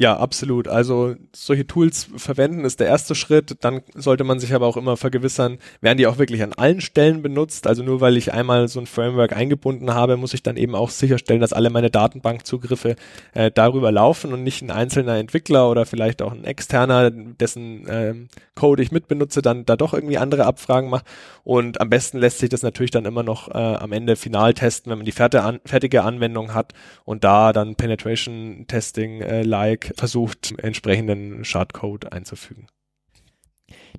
[0.01, 0.69] Ja, absolut.
[0.69, 3.57] Also solche Tools verwenden ist der erste Schritt.
[3.59, 7.21] Dann sollte man sich aber auch immer vergewissern, werden die auch wirklich an allen Stellen
[7.21, 7.67] benutzt.
[7.67, 10.89] Also nur weil ich einmal so ein Framework eingebunden habe, muss ich dann eben auch
[10.89, 12.95] sicherstellen, dass alle meine Datenbankzugriffe
[13.33, 18.29] äh, darüber laufen und nicht ein einzelner Entwickler oder vielleicht auch ein externer, dessen ähm,
[18.55, 21.05] Code ich mitbenutze, dann da doch irgendwie andere Abfragen macht.
[21.43, 24.91] Und am besten lässt sich das natürlich dann immer noch äh, am Ende final testen,
[24.91, 31.43] wenn man die fertige Anwendung hat und da dann Penetration Testing äh, like versucht, entsprechenden
[31.45, 32.67] Schadcode einzufügen.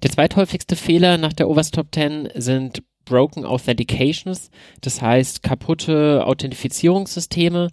[0.03, 4.50] Der zweithäufigste Fehler nach der OWASP Top 10 sind Broken Authentications,
[4.81, 7.68] das heißt kaputte Authentifizierungssysteme.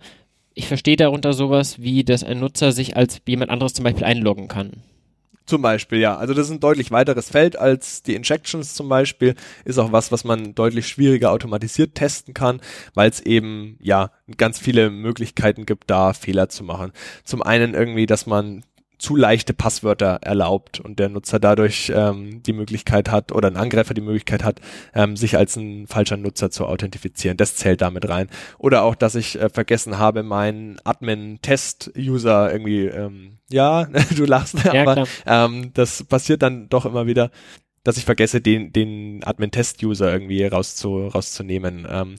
[0.53, 4.47] Ich verstehe darunter sowas wie, dass ein Nutzer sich als jemand anderes zum Beispiel einloggen
[4.47, 4.83] kann.
[5.47, 6.17] Zum Beispiel, ja.
[6.17, 9.33] Also das ist ein deutlich weiteres Feld als die Injections zum Beispiel.
[9.63, 12.59] Ist auch was, was man deutlich schwieriger automatisiert testen kann,
[12.93, 16.91] weil es eben, ja, ganz viele Möglichkeiten gibt, da Fehler zu machen.
[17.23, 18.63] Zum einen irgendwie, dass man
[18.97, 23.93] zu leichte Passwörter erlaubt und der Nutzer dadurch ähm, die Möglichkeit hat oder ein Angreifer
[23.93, 24.59] die Möglichkeit hat,
[24.93, 27.37] ähm, sich als ein falscher Nutzer zu authentifizieren.
[27.37, 28.27] Das zählt damit rein.
[28.57, 34.81] Oder auch, dass ich äh, vergessen habe, meinen Admin-Test-User irgendwie, ähm, ja, du lachst, ja,
[34.81, 37.31] aber ähm, das passiert dann doch immer wieder
[37.83, 41.87] dass ich vergesse, den, den Admin-Test-User irgendwie rauszu, rauszunehmen.
[41.89, 42.15] Ähm,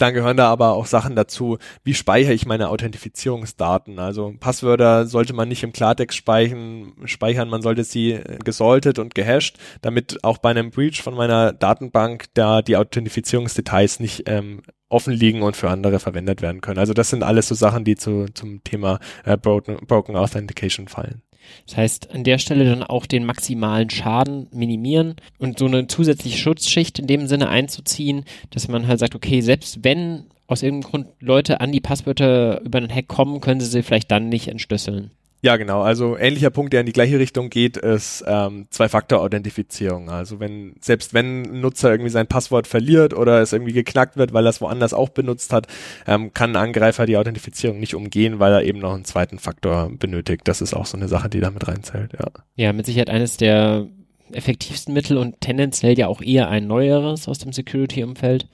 [0.00, 3.98] dann gehören da aber auch Sachen dazu, wie speichere ich meine Authentifizierungsdaten.
[3.98, 9.58] Also Passwörter sollte man nicht im Klartext speichern, speichern, man sollte sie gesaltet und gehasht,
[9.82, 15.42] damit auch bei einem Breach von meiner Datenbank da die Authentifizierungsdetails nicht ähm, offen liegen
[15.42, 16.78] und für andere verwendet werden können.
[16.78, 21.22] Also das sind alles so Sachen, die zu, zum Thema äh, Broken, Broken Authentication fallen.
[21.66, 26.38] Das heißt, an der Stelle dann auch den maximalen Schaden minimieren und so eine zusätzliche
[26.38, 31.06] Schutzschicht in dem Sinne einzuziehen, dass man halt sagt, okay, selbst wenn aus irgendeinem Grund
[31.20, 35.12] Leute an die Passwörter über einen Hack kommen, können sie sie vielleicht dann nicht entschlüsseln.
[35.42, 35.80] Ja, genau.
[35.80, 40.10] Also ähnlicher Punkt, der in die gleiche Richtung geht, ist ähm, Zwei-Faktor-Authentifizierung.
[40.10, 44.34] Also wenn selbst wenn ein Nutzer irgendwie sein Passwort verliert oder es irgendwie geknackt wird,
[44.34, 45.66] weil er es woanders auch benutzt hat,
[46.06, 49.90] ähm, kann ein Angreifer die Authentifizierung nicht umgehen, weil er eben noch einen zweiten Faktor
[49.98, 50.42] benötigt.
[50.44, 52.12] Das ist auch so eine Sache, die damit reinzählt.
[52.12, 52.26] Ja,
[52.56, 53.86] ja mit Sicherheit eines der
[54.32, 58.46] effektivsten Mittel und tendenziell ja auch eher ein neueres aus dem Security-Umfeld.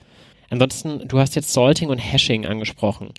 [0.49, 3.09] Ansonsten, du hast jetzt Salting und Hashing angesprochen.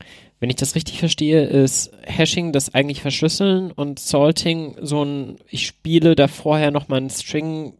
[0.40, 5.66] Wenn ich das richtig verstehe, ist Hashing das eigentlich Verschlüsseln und Salting so ein, ich
[5.66, 7.74] spiele da vorher nochmal einen String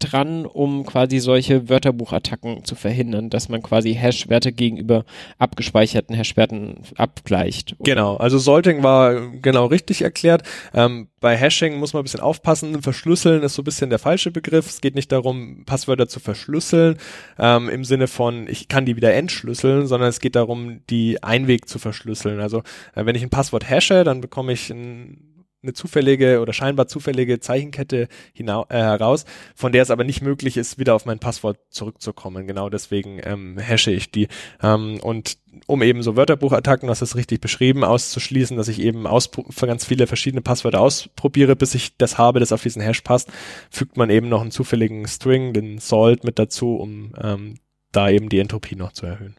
[0.00, 5.04] dran, um quasi solche Wörterbuchattacken zu verhindern, dass man quasi Hash-Werte gegenüber
[5.38, 7.74] abgespeicherten Hash-Werten abgleicht.
[7.78, 7.90] Oder?
[7.92, 10.42] Genau, also Salting war genau richtig erklärt.
[10.74, 12.82] Ähm, bei Hashing muss man ein bisschen aufpassen.
[12.82, 14.68] Verschlüsseln ist so ein bisschen der falsche Begriff.
[14.68, 16.96] Es geht nicht darum, Passwörter zu verschlüsseln
[17.38, 21.68] ähm, im Sinne von, ich kann die wieder entschlüsseln, sondern es geht darum, die Einweg
[21.68, 22.40] zu verschlüsseln.
[22.40, 22.62] Also
[22.94, 25.29] äh, wenn ich ein Passwort hashe, dann bekomme ich ein
[25.62, 30.56] eine zufällige oder scheinbar zufällige Zeichenkette hinau äh, heraus, von der es aber nicht möglich
[30.56, 32.46] ist, wieder auf mein Passwort zurückzukommen.
[32.46, 34.28] Genau deswegen ähm, hashe ich die.
[34.62, 39.84] Ähm, und um eben so Wörterbuchattacken, das ist richtig beschrieben, auszuschließen, dass ich eben ganz
[39.84, 43.30] viele verschiedene Passwörter ausprobiere, bis ich das habe, das auf diesen Hash passt,
[43.70, 47.56] fügt man eben noch einen zufälligen String, den Salt mit dazu, um ähm,
[47.92, 49.36] da eben die Entropie noch zu erhöhen.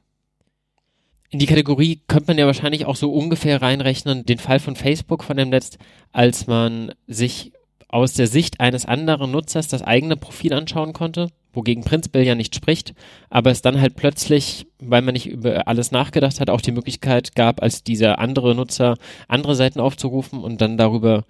[1.31, 5.23] In die Kategorie könnte man ja wahrscheinlich auch so ungefähr reinrechnen, den Fall von Facebook
[5.23, 5.77] von dem Netz,
[6.11, 7.53] als man sich
[7.87, 12.53] aus der Sicht eines anderen Nutzers das eigene Profil anschauen konnte, wogegen prinzipiell ja nicht
[12.53, 12.93] spricht,
[13.29, 17.33] aber es dann halt plötzlich, weil man nicht über alles nachgedacht hat, auch die Möglichkeit
[17.33, 18.97] gab, als dieser andere Nutzer
[19.29, 21.23] andere Seiten aufzurufen und dann darüber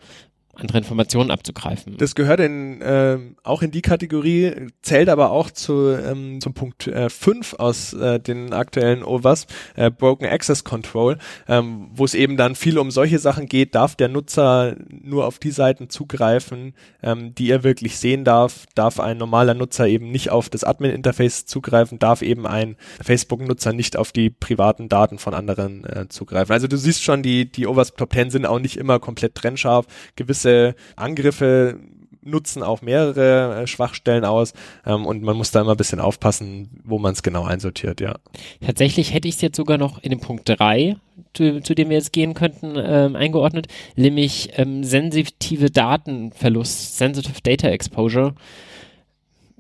[0.62, 1.98] andere Informationen abzugreifen.
[1.98, 6.84] Das gehört in, äh, auch in die Kategorie, zählt aber auch zu, ähm, zum Punkt
[6.84, 12.38] 5 äh, aus äh, den aktuellen OWASP, äh, Broken Access Control, ähm, wo es eben
[12.38, 17.36] dann viel um solche Sachen geht, darf der Nutzer nur auf die Seiten zugreifen, ähm,
[17.36, 22.00] die er wirklich sehen darf, darf ein normaler Nutzer eben nicht auf das Admin-Interface zugreifen,
[22.00, 26.54] darf eben ein Facebook-Nutzer nicht auf die privaten Daten von anderen äh, zugreifen.
[26.54, 29.86] Also du siehst schon, die, die OWASP Top 10 sind auch nicht immer komplett trennscharf.
[30.16, 31.80] Gewisse gewisse Angriffe
[32.24, 34.54] nutzen auch mehrere äh, Schwachstellen aus
[34.86, 38.16] ähm, und man muss da immer ein bisschen aufpassen, wo man es genau einsortiert, ja.
[38.64, 40.98] Tatsächlich hätte ich es jetzt sogar noch in dem Punkt 3,
[41.34, 47.70] zu, zu dem wir jetzt gehen könnten, ähm, eingeordnet, nämlich ähm, sensitive Datenverlust, Sensitive Data
[47.70, 48.36] Exposure,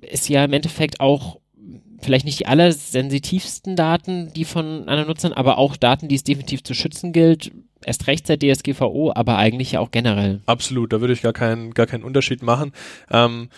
[0.01, 1.39] ist ja im Endeffekt auch
[1.99, 6.63] vielleicht nicht die allersensitivsten Daten, die von anderen Nutzern, aber auch Daten, die es definitiv
[6.63, 7.51] zu schützen gilt,
[7.85, 10.41] erst recht seit DSGVO, aber eigentlich ja auch generell.
[10.45, 12.71] Absolut, da würde ich gar keinen, gar keinen Unterschied machen.
[13.09, 13.49] Ähm,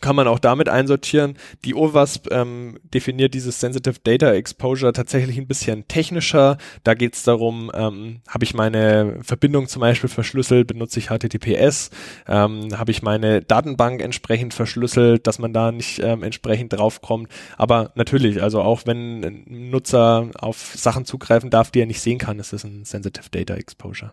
[0.00, 1.36] kann man auch damit einsortieren.
[1.64, 6.58] Die OWASP ähm, definiert dieses Sensitive Data Exposure tatsächlich ein bisschen technischer.
[6.84, 11.90] Da geht es darum, ähm, habe ich meine Verbindung zum Beispiel verschlüsselt, benutze ich HTTPS,
[12.28, 17.28] ähm, habe ich meine Datenbank entsprechend verschlüsselt, dass man da nicht ähm, entsprechend draufkommt.
[17.56, 22.18] Aber natürlich, also auch wenn ein Nutzer auf Sachen zugreifen darf, die er nicht sehen
[22.18, 24.12] kann, ist es ein Sensitive Data Exposure.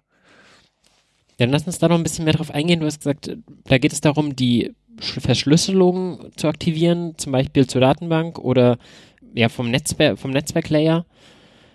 [1.37, 2.79] Dann lass uns da noch ein bisschen mehr drauf eingehen.
[2.79, 8.39] Du hast gesagt, da geht es darum, die Verschlüsselung zu aktivieren, zum Beispiel zur Datenbank
[8.39, 8.77] oder
[9.33, 11.05] ja vom Netzwerk, vom Netzwerklayer.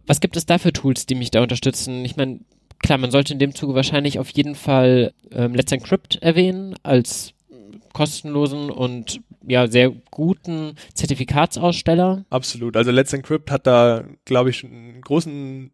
[0.06, 2.04] Was gibt es da für Tools, die mich da unterstützen?
[2.04, 2.40] Ich meine,
[2.80, 7.34] klar, man sollte in dem Zuge wahrscheinlich auf jeden Fall ähm, Let's Encrypt erwähnen als
[7.92, 12.24] kostenlosen und ja sehr guten Zertifikatsaussteller.
[12.30, 12.76] Absolut.
[12.76, 15.72] Also Let's Encrypt hat da, glaube ich, einen großen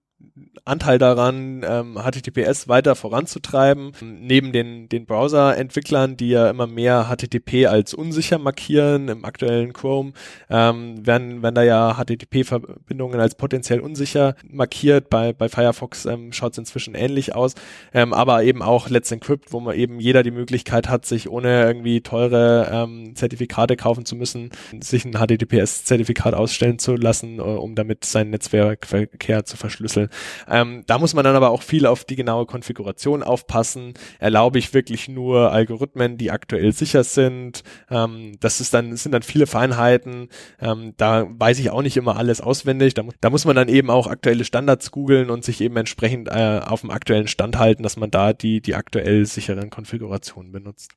[0.65, 3.93] Anteil daran, ähm, HTTPS weiter voranzutreiben.
[4.03, 10.13] Neben den, den Browser-Entwicklern, die ja immer mehr HTTP als unsicher markieren, im aktuellen Chrome,
[10.51, 15.09] ähm, werden, werden da ja HTTP-Verbindungen als potenziell unsicher markiert.
[15.09, 17.55] Bei, bei Firefox ähm, schaut es inzwischen ähnlich aus.
[17.95, 21.65] Ähm, aber eben auch Let's Encrypt, wo man eben jeder die Möglichkeit hat, sich ohne
[21.65, 24.51] irgendwie teure ähm, Zertifikate kaufen zu müssen,
[24.81, 30.08] sich ein HTTPS-Zertifikat ausstellen zu lassen, äh, um damit seinen Netzwerkverkehr zu verschlüsseln.
[30.49, 33.95] Ähm, da muss man dann aber auch viel auf die genaue Konfiguration aufpassen.
[34.19, 37.63] Erlaube ich wirklich nur Algorithmen, die aktuell sicher sind?
[37.91, 40.29] Ähm, das ist dann, sind dann viele Feinheiten.
[40.61, 42.95] Ähm, da weiß ich auch nicht immer alles auswendig.
[42.95, 46.61] Da, da muss man dann eben auch aktuelle Standards googeln und sich eben entsprechend äh,
[46.65, 50.93] auf dem aktuellen Stand halten, dass man da die, die aktuell sicheren Konfigurationen benutzt.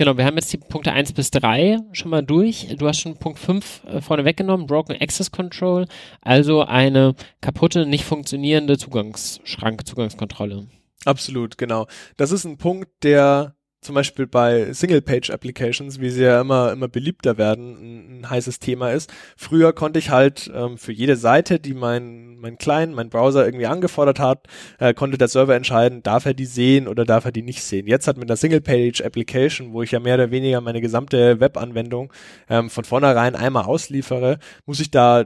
[0.00, 2.74] Genau, wir haben jetzt die Punkte 1 bis 3 schon mal durch.
[2.78, 5.84] Du hast schon Punkt 5 äh, vorne weggenommen, Broken Access Control,
[6.22, 10.68] also eine kaputte, nicht funktionierende Zugangsschranke, Zugangskontrolle.
[11.04, 11.86] Absolut, genau.
[12.16, 17.38] Das ist ein Punkt, der zum Beispiel bei Single-Page-Applications, wie sie ja immer, immer beliebter
[17.38, 19.12] werden, ein, ein heißes Thema ist.
[19.36, 23.66] Früher konnte ich halt ähm, für jede Seite, die mein, mein Client, mein Browser irgendwie
[23.66, 24.46] angefordert hat,
[24.78, 27.86] äh, konnte der Server entscheiden, darf er die sehen oder darf er die nicht sehen.
[27.86, 32.12] Jetzt hat mit einer Single-Page-Application, wo ich ja mehr oder weniger meine gesamte Webanwendung
[32.48, 35.24] ähm, von vornherein einmal ausliefere, muss ich da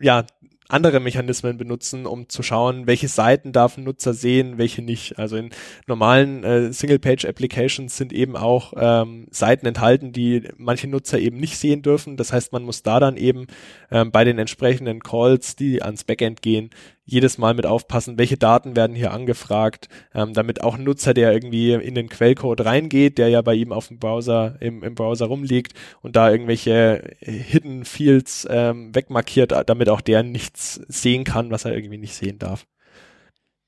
[0.00, 0.24] ja
[0.68, 5.18] andere Mechanismen benutzen, um zu schauen, welche Seiten darf ein Nutzer sehen, welche nicht.
[5.18, 5.50] Also in
[5.86, 11.82] normalen äh, Single-Page-Applications sind eben auch ähm, Seiten enthalten, die manche Nutzer eben nicht sehen
[11.82, 12.16] dürfen.
[12.16, 13.46] Das heißt, man muss da dann eben
[13.90, 16.70] ähm, bei den entsprechenden Calls, die ans Backend gehen,
[17.08, 21.32] jedes Mal mit aufpassen, welche Daten werden hier angefragt, ähm, damit auch ein Nutzer, der
[21.32, 25.26] irgendwie in den Quellcode reingeht, der ja bei ihm auf dem Browser, im, im Browser
[25.26, 25.72] rumliegt
[26.02, 31.74] und da irgendwelche Hidden Fields ähm, wegmarkiert, damit auch der nichts sehen kann, was er
[31.74, 32.66] irgendwie nicht sehen darf.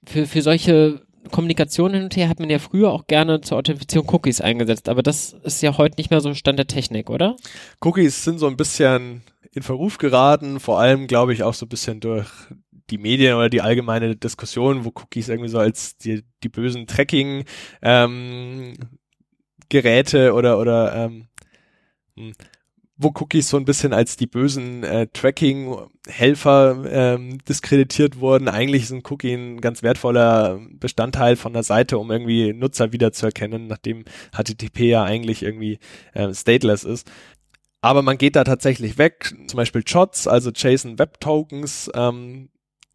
[0.06, 1.00] Für, für solche
[1.30, 5.02] Kommunikation hin und her hat man ja früher auch gerne zur Authentifizierung Cookies eingesetzt, aber
[5.02, 7.36] das ist ja heute nicht mehr so Stand der Technik, oder?
[7.80, 11.70] Cookies sind so ein bisschen in Verruf geraten, vor allem glaube ich auch so ein
[11.70, 12.28] bisschen durch
[12.90, 17.44] die Medien oder die allgemeine Diskussion, wo Cookies irgendwie so als die, die bösen Tracking
[17.82, 18.74] ähm,
[19.68, 21.28] Geräte oder oder ähm,
[22.16, 22.32] hm,
[23.02, 28.46] wo Cookies so ein bisschen als die bösen äh, Tracking-Helfer ähm, diskreditiert wurden.
[28.46, 33.68] Eigentlich ist ein Cookie ein ganz wertvoller Bestandteil von der Seite, um irgendwie Nutzer wiederzuerkennen,
[33.68, 34.04] nachdem
[34.36, 35.78] HTTP ja eigentlich irgendwie
[36.12, 37.10] äh, stateless ist.
[37.80, 42.50] Aber man geht da tatsächlich weg, zum Beispiel JOTs, also JSON Web Tokens, ähm,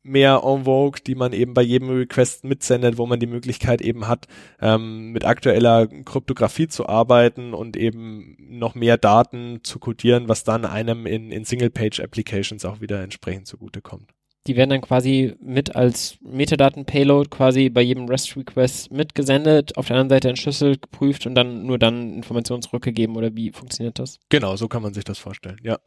[0.05, 4.07] mehr en vogue, die man eben bei jedem Request mitsendet, wo man die Möglichkeit eben
[4.07, 4.27] hat,
[4.61, 10.63] ähm, mit aktueller Kryptographie zu arbeiten und eben noch mehr Daten zu codieren, was dann
[10.63, 14.11] einem in, in Single-Page-Applications auch wieder entsprechend zugutekommt.
[14.47, 20.09] Die werden dann quasi mit als Metadaten-Payload quasi bei jedem REST-Request mitgesendet, auf der anderen
[20.09, 24.19] Seite Schlüssel geprüft und dann nur dann Informationen zurückgegeben oder wie funktioniert das?
[24.29, 25.79] Genau, so kann man sich das vorstellen, ja.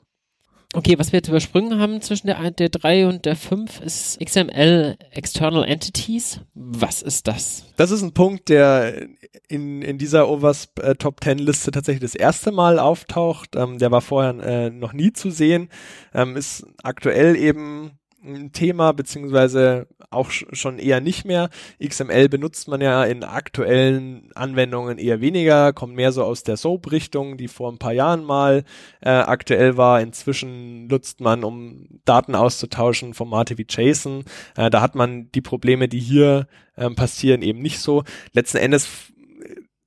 [0.75, 4.99] Okay, was wir jetzt übersprungen haben zwischen der, der 3 und der 5 ist XML
[5.13, 6.41] External Entities.
[6.55, 7.65] Was ist das?
[7.77, 9.09] Das ist ein Punkt, der
[9.49, 13.57] in, in dieser OWASP äh, Top 10 Liste tatsächlich das erste Mal auftaucht.
[13.57, 15.71] Ähm, der war vorher äh, noch nie zu sehen.
[16.13, 21.51] Ähm, ist aktuell eben ein Thema, beziehungsweise auch schon eher nicht mehr.
[21.85, 27.37] XML benutzt man ja in aktuellen Anwendungen eher weniger, kommt mehr so aus der SOAP-Richtung,
[27.37, 28.65] die vor ein paar Jahren mal
[29.01, 30.01] äh, aktuell war.
[30.01, 34.25] Inzwischen nutzt man, um Daten auszutauschen, Formate wie JSON.
[34.57, 38.05] Äh, da hat man die Probleme, die hier äh, passieren, eben nicht so.
[38.33, 38.89] Letzten Endes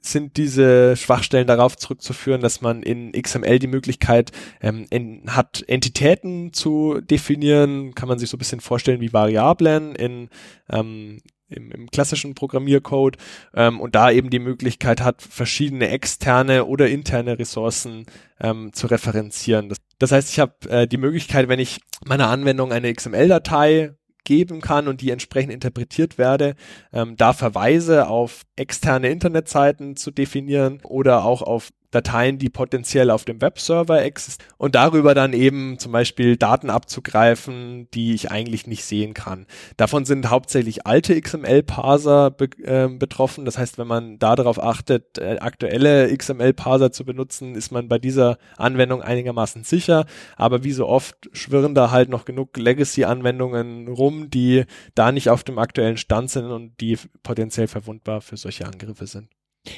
[0.01, 4.31] sind diese Schwachstellen darauf zurückzuführen, dass man in XML die Möglichkeit
[4.61, 9.95] ähm, in, hat, Entitäten zu definieren, kann man sich so ein bisschen vorstellen wie Variablen
[9.95, 10.29] in
[10.69, 11.19] ähm,
[11.51, 13.17] im, im klassischen Programmiercode
[13.53, 18.05] ähm, und da eben die Möglichkeit hat, verschiedene externe oder interne Ressourcen
[18.39, 19.69] ähm, zu referenzieren.
[19.69, 23.95] Das, das heißt, ich habe äh, die Möglichkeit, wenn ich meiner Anwendung eine XML-Datei
[24.31, 26.55] geben kann und die entsprechend interpretiert werde,
[26.93, 33.25] ähm, da Verweise auf externe Internetseiten zu definieren oder auch auf Dateien, die potenziell auf
[33.25, 38.85] dem Webserver existieren und darüber dann eben zum Beispiel Daten abzugreifen, die ich eigentlich nicht
[38.85, 39.45] sehen kann.
[39.77, 43.45] Davon sind hauptsächlich alte XML-Parser be äh, betroffen.
[43.45, 47.99] Das heißt, wenn man da darauf achtet, äh, aktuelle XML-Parser zu benutzen, ist man bei
[47.99, 50.05] dieser Anwendung einigermaßen sicher.
[50.37, 54.63] Aber wie so oft schwirren da halt noch genug Legacy-Anwendungen rum, die
[54.95, 59.27] da nicht auf dem aktuellen Stand sind und die potenziell verwundbar für solche Angriffe sind.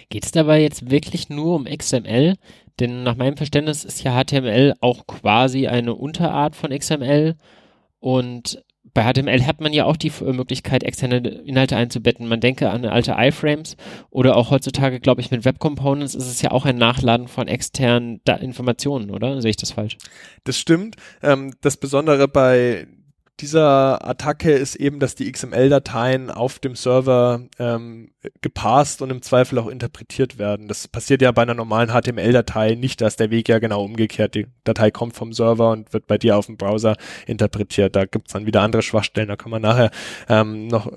[0.10, 2.36] Geht es dabei jetzt wirklich nur um XML?
[2.80, 7.36] Denn nach meinem Verständnis ist ja HTML auch quasi eine Unterart von XML
[8.00, 8.64] und
[8.94, 12.28] bei HTML hat man ja auch die Möglichkeit, externe Inhalte einzubetten.
[12.28, 13.76] Man denke an alte iFrames
[14.10, 17.48] oder auch heutzutage, glaube ich, mit Web Components ist es ja auch ein Nachladen von
[17.48, 19.42] externen da Informationen, oder?
[19.42, 19.98] Sehe ich das falsch?
[20.44, 20.98] Das stimmt.
[21.24, 22.88] Ähm, das Besondere bei
[23.40, 28.12] dieser Attacke ist eben, dass die XML-Dateien auf dem Server ähm,
[28.42, 30.68] gepasst und im Zweifel auch interpretiert werden.
[30.68, 34.36] Das passiert ja bei einer normalen HTML-Datei nicht, dass der Weg ja genau umgekehrt.
[34.36, 37.96] Die Datei kommt vom Server und wird bei dir auf dem Browser interpretiert.
[37.96, 39.90] Da gibt's dann wieder andere Schwachstellen, da kommen wir nachher
[40.30, 40.88] ähm, noch,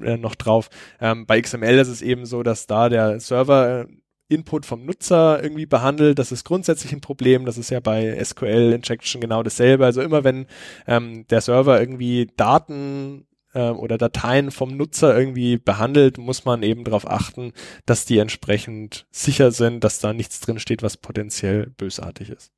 [0.00, 0.70] äh, noch drauf.
[1.00, 3.86] Ähm, bei XML ist es eben so, dass da der Server
[4.28, 6.18] Input vom Nutzer irgendwie behandelt.
[6.18, 7.44] Das ist grundsätzlich ein Problem.
[7.44, 9.84] Das ist ja bei SQL Injection genau dasselbe.
[9.84, 10.46] Also immer wenn
[10.86, 16.84] ähm, der Server irgendwie Daten äh, oder Dateien vom Nutzer irgendwie behandelt, muss man eben
[16.84, 17.52] darauf achten,
[17.86, 22.50] dass die entsprechend sicher sind, dass da nichts drin steht, was potenziell bösartig ist.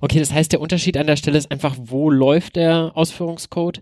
[0.00, 3.80] Okay, das heißt, der Unterschied an der Stelle ist einfach, wo läuft der Ausführungscode?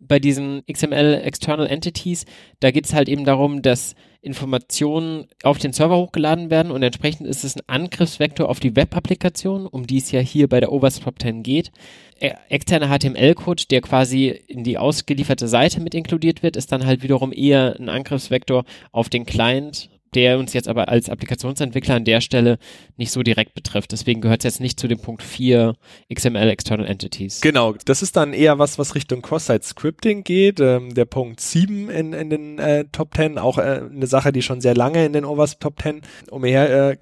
[0.00, 2.24] Bei diesen XML External Entities,
[2.58, 7.26] da geht es halt eben darum, dass Informationen auf den Server hochgeladen werden und entsprechend
[7.26, 11.04] ist es ein Angriffsvektor auf die Web-Applikation, um die es ja hier bei der Overst
[11.04, 11.70] Top 10 geht.
[12.18, 17.02] Äh, externer HTML-Code, der quasi in die ausgelieferte Seite mit inkludiert wird, ist dann halt
[17.02, 22.20] wiederum eher ein Angriffsvektor auf den Client der uns jetzt aber als Applikationsentwickler an der
[22.20, 22.58] Stelle
[22.96, 23.92] nicht so direkt betrifft.
[23.92, 25.74] Deswegen gehört es jetzt nicht zu dem Punkt 4
[26.12, 27.40] XML External Entities.
[27.40, 30.60] Genau, das ist dann eher was, was Richtung Cross-Site-Scripting geht.
[30.60, 34.42] Ähm, der Punkt 7 in, in den äh, Top 10, auch äh, eine Sache, die
[34.42, 36.96] schon sehr lange in den OWASP Top 10 umher äh,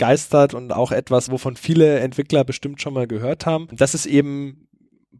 [0.54, 3.68] und auch etwas, wovon viele Entwickler bestimmt schon mal gehört haben.
[3.72, 4.68] Das ist eben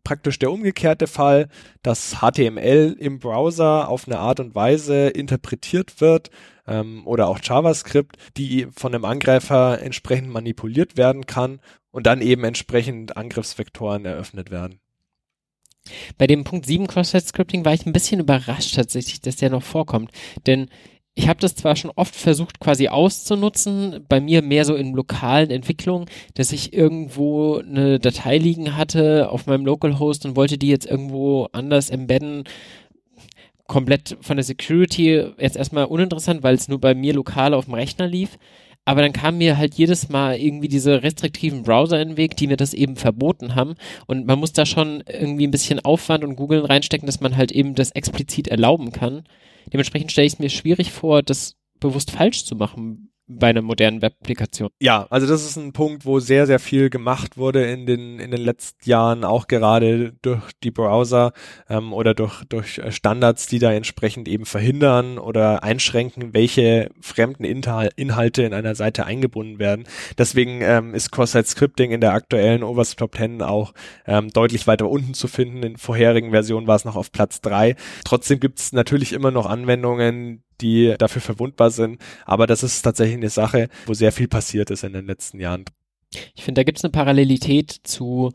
[0.05, 1.49] praktisch der umgekehrte Fall,
[1.83, 6.31] dass HTML im Browser auf eine Art und Weise interpretiert wird,
[6.69, 12.45] ähm, oder auch JavaScript, die von einem Angreifer entsprechend manipuliert werden kann und dann eben
[12.45, 14.79] entsprechend Angriffsvektoren eröffnet werden.
[16.19, 20.13] Bei dem Punkt 7 Cross-Site-Scripting war ich ein bisschen überrascht tatsächlich, dass der noch vorkommt.
[20.47, 20.69] Denn
[21.19, 25.51] ich habe das zwar schon oft versucht quasi auszunutzen, bei mir mehr so in lokalen
[25.51, 30.87] Entwicklungen, dass ich irgendwo eine Datei liegen hatte auf meinem Localhost und wollte die jetzt
[30.87, 32.45] irgendwo anders embedden.
[33.67, 37.75] Komplett von der Security jetzt erstmal uninteressant, weil es nur bei mir lokal auf dem
[37.75, 38.39] Rechner lief.
[38.85, 42.47] Aber dann kamen mir halt jedes Mal irgendwie diese restriktiven Browser in den Weg, die
[42.47, 43.75] mir das eben verboten haben.
[44.07, 47.51] Und man muss da schon irgendwie ein bisschen Aufwand und Googeln reinstecken, dass man halt
[47.51, 49.25] eben das explizit erlauben kann.
[49.73, 54.03] Dementsprechend stelle ich es mir schwierig vor, das bewusst falsch zu machen, bei einer modernen
[54.03, 54.71] Web-Applikation.
[54.81, 58.31] Ja, also das ist ein Punkt, wo sehr, sehr viel gemacht wurde in den, in
[58.31, 61.33] den letzten Jahren, auch gerade durch die Browser
[61.69, 67.91] ähm, oder durch, durch Standards, die da entsprechend eben verhindern oder einschränken, welche fremden Inhal
[67.97, 69.85] Inhalte in einer Seite eingebunden werden.
[70.17, 73.75] Deswegen ähm, ist Cross-Site-Scripting in der aktuellen Overs Top 10 auch
[74.07, 75.63] ähm, deutlich weiter unten zu finden.
[75.63, 77.77] In vorherigen Versionen war es noch auf Platz drei.
[78.05, 82.01] Trotzdem gibt es natürlich immer noch Anwendungen, die dafür verwundbar sind.
[82.25, 85.65] Aber das ist tatsächlich eine Sache, wo sehr viel passiert ist in den letzten Jahren.
[86.35, 88.33] Ich finde, da gibt es eine Parallelität zu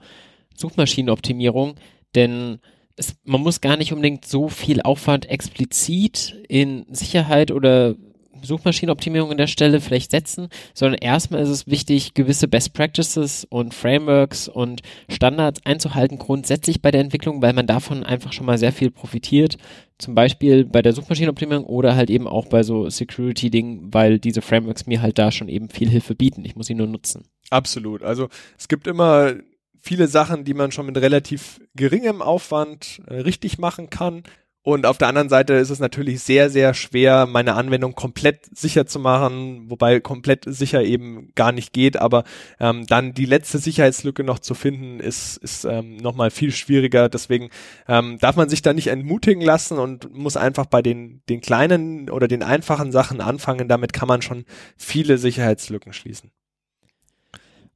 [0.55, 1.76] Suchmaschinenoptimierung,
[2.15, 2.59] denn
[2.95, 7.95] es, man muss gar nicht unbedingt so viel Aufwand explizit in Sicherheit oder
[8.43, 13.74] Suchmaschinenoptimierung an der Stelle vielleicht setzen, sondern erstmal ist es wichtig, gewisse Best Practices und
[13.74, 18.74] Frameworks und Standards einzuhalten, grundsätzlich bei der Entwicklung, weil man davon einfach schon mal sehr
[18.74, 19.57] viel profitiert.
[20.03, 24.85] Zum Beispiel bei der Suchmaschinenoptimierung oder halt eben auch bei so Security-Dingen, weil diese Frameworks
[24.85, 26.43] mir halt da schon eben viel Hilfe bieten.
[26.43, 27.23] Ich muss sie nur nutzen.
[27.49, 28.03] Absolut.
[28.03, 28.27] Also
[28.57, 29.35] es gibt immer
[29.79, 34.23] viele Sachen, die man schon mit relativ geringem Aufwand äh, richtig machen kann.
[34.66, 38.86] Und auf der anderen Seite ist es natürlich sehr, sehr schwer, meine Anwendung komplett sicher
[38.86, 41.97] zu machen, wobei komplett sicher eben gar nicht geht.
[41.97, 42.24] Aber
[42.61, 47.09] ähm, dann die letzte Sicherheitslücke noch zu finden, ist, ist ähm, nochmal viel schwieriger.
[47.09, 47.49] Deswegen
[47.89, 52.09] ähm, darf man sich da nicht entmutigen lassen und muss einfach bei den, den kleinen
[52.09, 53.68] oder den einfachen Sachen anfangen.
[53.68, 54.45] Damit kann man schon
[54.78, 56.32] viele Sicherheitslücken schließen.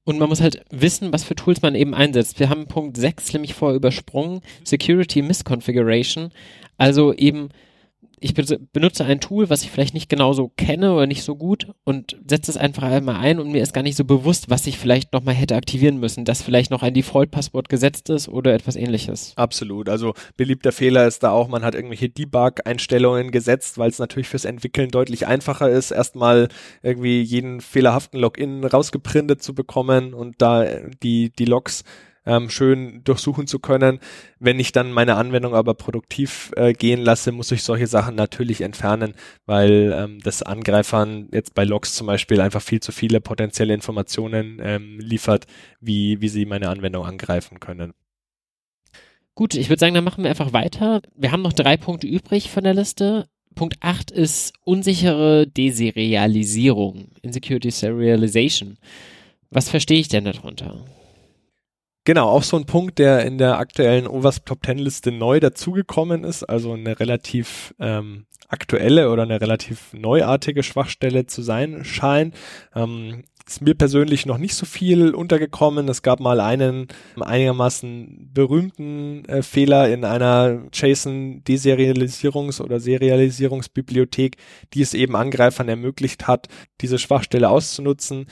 [0.05, 2.39] Und man muss halt wissen, was für Tools man eben einsetzt.
[2.39, 6.31] Wir haben Punkt 6 nämlich vorher übersprungen, Security Misconfiguration.
[6.77, 7.49] Also eben,
[8.19, 12.17] ich benutze ein Tool, was ich vielleicht nicht genauso kenne oder nicht so gut und
[12.27, 15.13] setze es einfach einmal ein und mir ist gar nicht so bewusst, was ich vielleicht
[15.13, 19.33] nochmal hätte aktivieren müssen, dass vielleicht noch ein Default-Passwort gesetzt ist oder etwas ähnliches.
[19.35, 19.87] Absolut.
[19.87, 24.45] Also beliebter Fehler ist da auch, man hat irgendwelche Debug-Einstellungen gesetzt, weil es natürlich fürs
[24.45, 26.47] Entwickeln deutlich einfacher ist, erstmal
[26.81, 30.65] irgendwie jeden fehlerhaften Login rausgeprintet zu bekommen und da
[31.03, 31.83] die, die Logs
[32.27, 33.99] ähm, schön durchsuchen zu können.
[34.39, 38.61] Wenn ich dann meine Anwendung aber produktiv äh, gehen lasse, muss ich solche Sachen natürlich
[38.61, 39.13] entfernen,
[39.45, 44.59] weil ähm, das Angreifern jetzt bei Logs zum Beispiel einfach viel zu viele potenzielle Informationen
[44.61, 45.47] ähm, liefert,
[45.79, 47.93] wie, wie sie meine Anwendung angreifen können.
[49.33, 51.01] Gut, ich würde sagen, dann machen wir einfach weiter.
[51.15, 53.27] Wir haben noch drei Punkte übrig von der Liste.
[53.57, 58.77] Punkt 8 ist unsichere Deserialisierung, Insecurity Serialization.
[59.49, 60.85] Was verstehe ich denn darunter?
[62.07, 66.23] Genau, auch so ein Punkt, der in der aktuellen OWASP Top Ten Liste neu dazugekommen
[66.23, 72.33] ist, also eine relativ ähm, aktuelle oder eine relativ neuartige Schwachstelle zu sein scheint.
[72.73, 75.89] Ähm, ist mir persönlich noch nicht so viel untergekommen.
[75.89, 76.87] Es gab mal einen
[77.19, 84.37] einigermaßen berühmten äh, Fehler in einer JSON-Deserialisierungs- oder Serialisierungsbibliothek,
[84.73, 86.47] die es eben Angreifern ermöglicht hat,
[86.79, 88.27] diese Schwachstelle auszunutzen.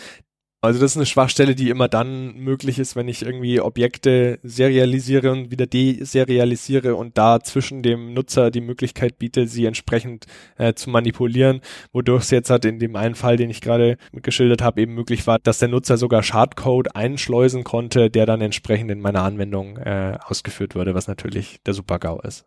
[0.65, 5.31] Also das ist eine Schwachstelle, die immer dann möglich ist, wenn ich irgendwie Objekte serialisiere
[5.31, 10.25] und wieder deserialisiere und da zwischen dem Nutzer die Möglichkeit biete, sie entsprechend
[10.57, 11.61] äh, zu manipulieren,
[11.93, 15.27] wodurch es jetzt halt in dem einen Fall, den ich gerade geschildert habe, eben möglich
[15.27, 20.17] war, dass der Nutzer sogar Schadcode einschleusen konnte, der dann entsprechend in meiner Anwendung äh,
[20.25, 22.45] ausgeführt wurde, was natürlich der Super-GAU ist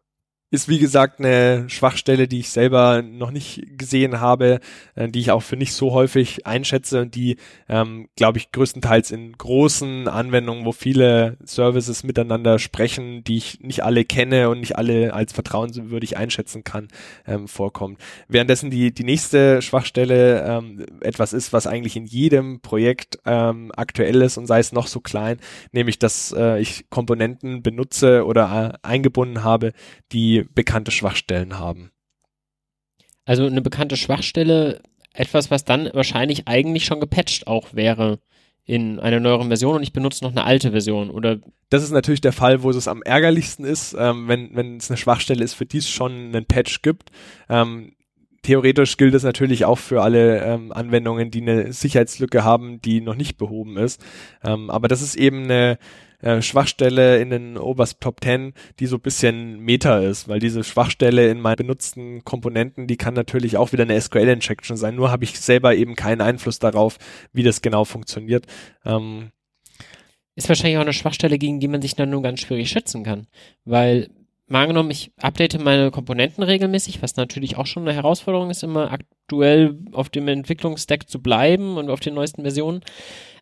[0.50, 4.60] ist wie gesagt eine Schwachstelle, die ich selber noch nicht gesehen habe,
[4.94, 7.36] äh, die ich auch für nicht so häufig einschätze und die,
[7.68, 13.84] ähm, glaube ich, größtenteils in großen Anwendungen, wo viele Services miteinander sprechen, die ich nicht
[13.84, 16.88] alle kenne und nicht alle als vertrauenswürdig einschätzen kann,
[17.26, 18.00] ähm, vorkommt.
[18.28, 24.22] Währenddessen die, die nächste Schwachstelle ähm, etwas ist, was eigentlich in jedem Projekt ähm, aktuell
[24.22, 25.38] ist und sei es noch so klein,
[25.72, 29.72] nämlich dass äh, ich Komponenten benutze oder äh, eingebunden habe,
[30.12, 31.90] die bekannte Schwachstellen haben.
[33.24, 34.80] Also eine bekannte Schwachstelle,
[35.12, 38.20] etwas, was dann wahrscheinlich eigentlich schon gepatcht auch wäre
[38.64, 41.38] in einer neueren Version und ich benutze noch eine alte Version oder
[41.70, 44.96] das ist natürlich der Fall, wo es am ärgerlichsten ist, ähm, wenn wenn es eine
[44.96, 47.10] Schwachstelle ist, für die es schon einen Patch gibt.
[47.48, 47.92] Ähm,
[48.42, 53.14] theoretisch gilt es natürlich auch für alle ähm, Anwendungen, die eine Sicherheitslücke haben, die noch
[53.14, 54.02] nicht behoben ist.
[54.42, 55.78] Ähm, aber das ist eben eine
[56.20, 61.28] äh, Schwachstelle in den OWASP Top 10, die so bisschen Meta ist, weil diese Schwachstelle
[61.28, 65.38] in meinen benutzten Komponenten, die kann natürlich auch wieder eine SQL-Injection sein, nur habe ich
[65.38, 66.98] selber eben keinen Einfluss darauf,
[67.32, 68.46] wie das genau funktioniert.
[68.84, 69.30] Ähm,
[70.34, 73.26] ist wahrscheinlich auch eine Schwachstelle, gegen die man sich dann nur ganz schwierig schützen kann,
[73.64, 74.08] weil
[74.48, 78.90] mal angenommen, ich update meine Komponenten regelmäßig, was natürlich auch schon eine Herausforderung ist, immer
[78.90, 82.80] aktuell auf dem Entwicklungsstack zu bleiben und auf den neuesten Versionen.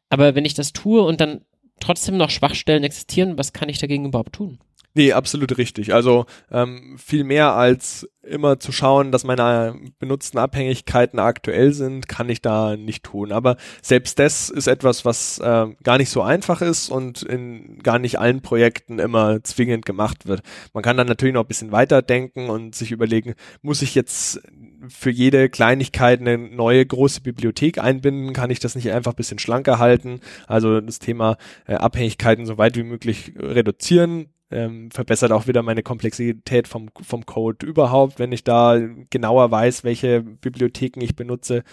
[0.09, 1.43] Aber wenn ich das tue und dann
[1.81, 4.59] trotzdem noch Schwachstellen existieren, was kann ich dagegen überhaupt tun?
[4.97, 5.93] Nee, absolut richtig.
[5.93, 12.31] Also ähm, viel mehr als immer zu schauen, dass meine benutzten Abhängigkeiten aktuell sind, kann
[12.31, 13.31] ich da nicht tun.
[13.31, 17.99] Aber selbst das ist etwas, was äh, gar nicht so einfach ist und in gar
[17.99, 20.41] nicht allen Projekten immer zwingend gemacht wird.
[20.73, 24.41] Man kann dann natürlich noch ein bisschen weiterdenken und sich überlegen, muss ich jetzt
[24.89, 28.33] für jede Kleinigkeit eine neue große Bibliothek einbinden?
[28.33, 30.21] Kann ich das nicht einfach ein bisschen schlanker halten?
[30.47, 31.37] Also das Thema
[31.67, 37.27] äh, Abhängigkeiten so weit wie möglich reduzieren ähm, verbessert auch wieder meine Komplexität vom, vom
[37.27, 38.79] Code überhaupt, wenn ich da
[39.11, 41.65] genauer weiß, welche Bibliotheken ich benutze.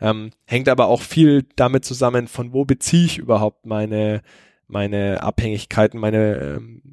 [0.00, 4.22] Ähm, hängt aber auch viel damit zusammen, von wo beziehe ich überhaupt meine,
[4.66, 6.91] meine Abhängigkeiten, meine ähm,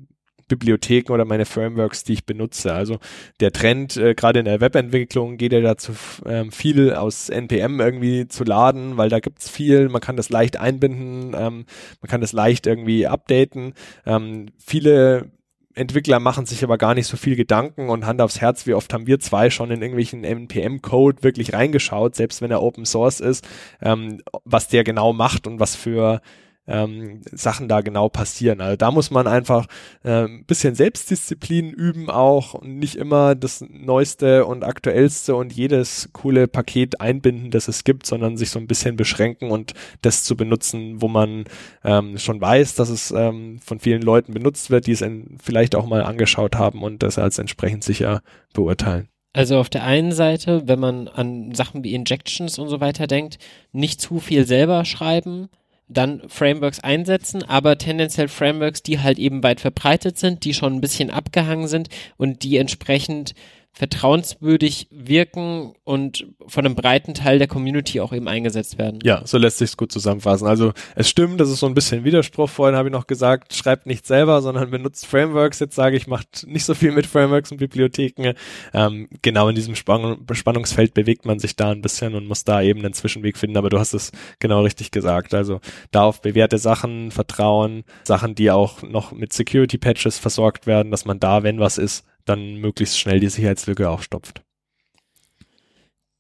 [0.50, 2.74] Bibliotheken oder meine Frameworks, die ich benutze.
[2.74, 3.00] Also
[3.40, 5.94] der Trend, äh, gerade in der Webentwicklung, geht ja dazu,
[6.26, 10.58] ähm, viel aus NPM irgendwie zu laden, weil da gibt's viel, man kann das leicht
[10.58, 11.66] einbinden, ähm,
[12.02, 13.74] man kann das leicht irgendwie updaten.
[14.06, 15.32] Ähm, viele
[15.76, 18.94] Entwickler machen sich aber gar nicht so viel Gedanken und Hand aufs Herz, wie oft
[18.94, 23.48] haben wir zwei schon in irgendwelchen NPM-Code wirklich reingeschaut, selbst wenn er Open Source ist,
[23.82, 26.22] ähm, was der genau macht und was für
[26.70, 28.62] ähm, Sachen da genau passieren.
[28.62, 29.66] Also da muss man einfach
[30.04, 36.48] äh, bisschen Selbstdisziplin üben auch und nicht immer das Neueste und Aktuellste und jedes coole
[36.48, 41.02] Paket einbinden, das es gibt, sondern sich so ein bisschen beschränken und das zu benutzen,
[41.02, 41.46] wo man
[41.84, 45.04] ähm, schon weiß, dass es ähm, von vielen Leuten benutzt wird, die es
[45.42, 48.22] vielleicht auch mal angeschaut haben und das als entsprechend sicher
[48.54, 49.10] beurteilen.
[49.34, 53.38] Also auf der einen Seite, wenn man an Sachen wie Injections und so weiter denkt,
[53.72, 55.50] nicht zu viel selber schreiben,
[55.90, 60.82] dann Frameworks einsetzen, aber tendenziell Frameworks, die halt eben weit verbreitet sind, die schon ein
[60.82, 63.34] bisschen abgehangen sind und die entsprechend
[63.80, 69.00] vertrauenswürdig wirken und von einem breiten Teil der Community auch eben eingesetzt werden.
[69.04, 70.48] Ja, so lässt sich gut zusammenfassen.
[70.48, 72.50] Also es stimmt, das ist so ein bisschen Widerspruch.
[72.50, 75.60] Vorhin habe ich noch gesagt, schreibt nicht selber, sondern benutzt Frameworks.
[75.60, 78.34] Jetzt sage ich, macht nicht so viel mit Frameworks und Bibliotheken.
[78.74, 82.62] Ähm, genau in diesem Spann Spannungsfeld bewegt man sich da ein bisschen und muss da
[82.62, 83.56] eben einen Zwischenweg finden.
[83.56, 85.34] Aber du hast es genau richtig gesagt.
[85.34, 85.62] Also
[85.92, 91.06] da auf bewährte Sachen vertrauen, Sachen, die auch noch mit Security Patches versorgt werden, dass
[91.06, 94.42] man da, wenn was ist, dann möglichst schnell die Sicherheitslücke auch stopft.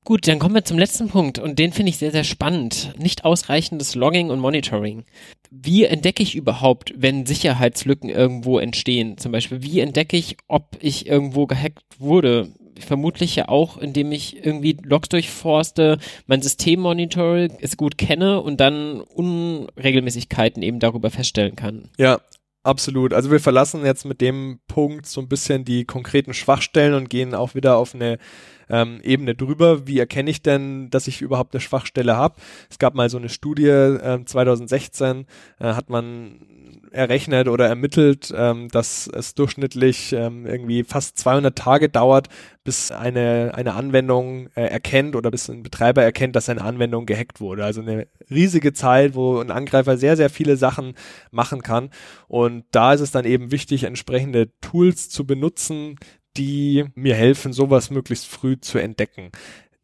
[0.05, 2.95] Gut, dann kommen wir zum letzten Punkt und den finde ich sehr, sehr spannend.
[2.97, 5.03] Nicht ausreichendes Logging und Monitoring.
[5.51, 9.17] Wie entdecke ich überhaupt, wenn Sicherheitslücken irgendwo entstehen?
[9.17, 12.49] Zum Beispiel, wie entdecke ich, ob ich irgendwo gehackt wurde?
[12.79, 18.59] Vermutlich ja auch, indem ich irgendwie Logs durchforste, mein System monitore, es gut kenne und
[18.59, 21.89] dann Unregelmäßigkeiten eben darüber feststellen kann.
[21.97, 22.19] Ja,
[22.69, 23.15] Absolut.
[23.15, 27.33] Also wir verlassen jetzt mit dem Punkt so ein bisschen die konkreten Schwachstellen und gehen
[27.33, 28.19] auch wieder auf eine
[28.69, 29.87] ähm, Ebene drüber.
[29.87, 32.35] Wie erkenne ich denn, dass ich überhaupt eine Schwachstelle habe?
[32.69, 35.25] Es gab mal so eine Studie äh, 2016,
[35.59, 36.41] äh, hat man
[36.91, 42.27] errechnet oder ermittelt, ähm, dass es durchschnittlich ähm, irgendwie fast 200 Tage dauert,
[42.63, 47.41] bis eine, eine Anwendung äh, erkennt oder bis ein Betreiber erkennt, dass eine Anwendung gehackt
[47.41, 47.63] wurde.
[47.63, 50.93] Also eine riesige Zeit, wo ein Angreifer sehr, sehr viele Sachen
[51.31, 51.89] machen kann.
[52.27, 55.95] Und da ist es dann eben wichtig, entsprechende Tools zu benutzen,
[56.37, 59.31] die mir helfen, sowas möglichst früh zu entdecken.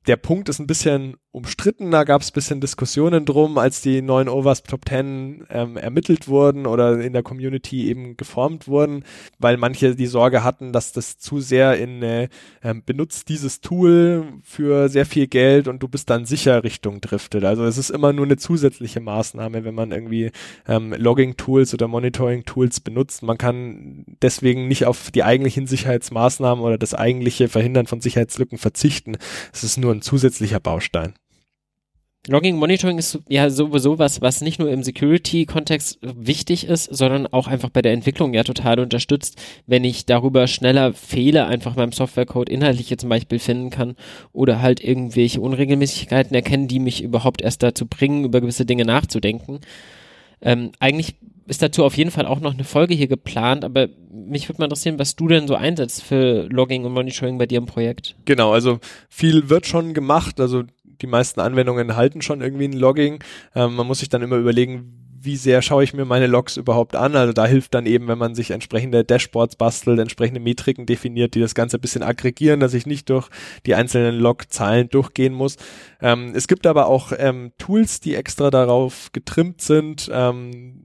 [0.07, 1.91] Der Punkt ist ein bisschen umstritten.
[1.91, 6.65] Da gab es bisschen Diskussionen drum, als die neuen OWASP Top 10 ähm, ermittelt wurden
[6.65, 9.03] oder in der Community eben geformt wurden,
[9.37, 12.29] weil manche die Sorge hatten, dass das zu sehr in äh,
[12.63, 17.43] ähm, benutzt dieses Tool für sehr viel Geld und du bist dann sicher Richtung driftet.
[17.43, 20.31] Also es ist immer nur eine zusätzliche Maßnahme, wenn man irgendwie
[20.67, 23.23] ähm, Logging-Tools oder Monitoring-Tools benutzt.
[23.23, 29.17] Man kann deswegen nicht auf die eigentlichen Sicherheitsmaßnahmen oder das eigentliche Verhindern von Sicherheitslücken verzichten.
[29.51, 31.13] Es ist nur ein zusätzlicher Baustein.
[32.27, 37.47] Logging Monitoring ist ja sowieso was, was nicht nur im Security-Kontext wichtig ist, sondern auch
[37.47, 42.49] einfach bei der Entwicklung ja total unterstützt, wenn ich darüber schneller Fehler einfach beim Softwarecode
[42.49, 43.95] inhaltliche zum Beispiel finden kann
[44.33, 49.59] oder halt irgendwelche Unregelmäßigkeiten erkennen, die mich überhaupt erst dazu bringen, über gewisse Dinge nachzudenken.
[50.41, 51.15] Ähm, eigentlich
[51.47, 54.65] ist dazu auf jeden Fall auch noch eine Folge hier geplant, aber mich würde mal
[54.65, 58.15] interessieren, was du denn so einsetzt für Logging und Monitoring bei dir im Projekt.
[58.25, 60.63] Genau, also viel wird schon gemacht, also
[61.01, 63.23] die meisten Anwendungen halten schon irgendwie ein Logging.
[63.55, 66.95] Ähm, man muss sich dann immer überlegen, wie sehr schaue ich mir meine Logs überhaupt
[66.95, 67.15] an.
[67.15, 71.41] Also da hilft dann eben, wenn man sich entsprechende Dashboards bastelt, entsprechende Metriken definiert, die
[71.41, 73.29] das Ganze ein bisschen aggregieren, dass ich nicht durch
[73.65, 75.57] die einzelnen Log-Zahlen durchgehen muss.
[76.01, 80.84] Ähm, es gibt aber auch ähm, Tools, die extra darauf getrimmt sind, ähm,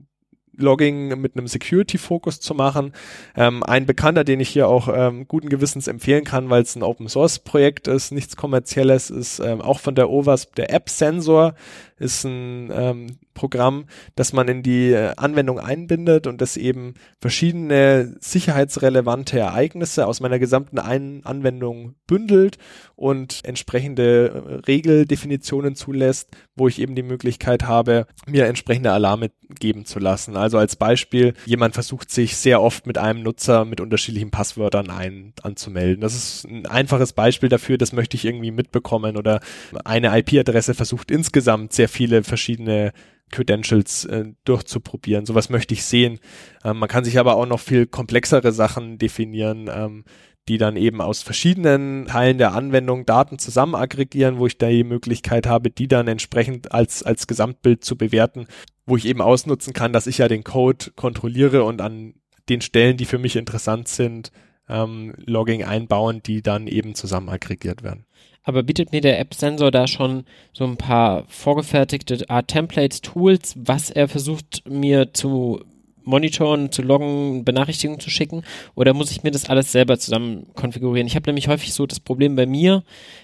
[0.61, 2.93] Logging mit einem Security-Fokus zu machen.
[3.35, 6.83] Ähm, ein Bekannter, den ich hier auch ähm, guten Gewissens empfehlen kann, weil es ein
[6.83, 11.55] Open-Source-Projekt ist, nichts kommerzielles, ist ähm, auch von der OWASP der App-Sensor
[12.01, 13.85] ist ein ähm, Programm,
[14.15, 20.39] das man in die äh, Anwendung einbindet und das eben verschiedene sicherheitsrelevante Ereignisse aus meiner
[20.39, 22.57] gesamten Ein Anwendung bündelt
[22.95, 29.85] und entsprechende äh, Regeldefinitionen zulässt, wo ich eben die Möglichkeit habe, mir entsprechende Alarme geben
[29.85, 30.37] zu lassen.
[30.37, 35.33] Also als Beispiel, jemand versucht sich sehr oft mit einem Nutzer mit unterschiedlichen Passwörtern ein,
[35.41, 36.01] anzumelden.
[36.01, 39.39] Das ist ein einfaches Beispiel dafür, das möchte ich irgendwie mitbekommen oder
[39.83, 42.91] eine IP-Adresse versucht insgesamt sehr viele verschiedene
[43.31, 45.25] Credentials äh, durchzuprobieren.
[45.25, 46.19] Sowas möchte ich sehen.
[46.63, 50.03] Ähm, man kann sich aber auch noch viel komplexere Sachen definieren, ähm,
[50.47, 54.83] die dann eben aus verschiedenen Teilen der Anwendung Daten zusammen aggregieren, wo ich da die
[54.83, 58.47] Möglichkeit habe, die dann entsprechend als, als Gesamtbild zu bewerten,
[58.85, 62.15] wo ich eben ausnutzen kann, dass ich ja den Code kontrolliere und an
[62.49, 64.31] den Stellen, die für mich interessant sind,
[64.67, 68.05] ähm, Logging einbauen, die dann eben zusammen aggregiert werden
[68.43, 73.89] aber bietet mir der App-Sensor da schon so ein paar vorgefertigte Art Templates, Tools, was
[73.89, 75.63] er versucht mir zu
[76.03, 78.43] monitoren, zu loggen, Benachrichtigungen zu schicken
[78.75, 81.07] oder muss ich mir das alles selber zusammen konfigurieren?
[81.07, 82.83] Ich habe nämlich häufig so das Problem bei mir,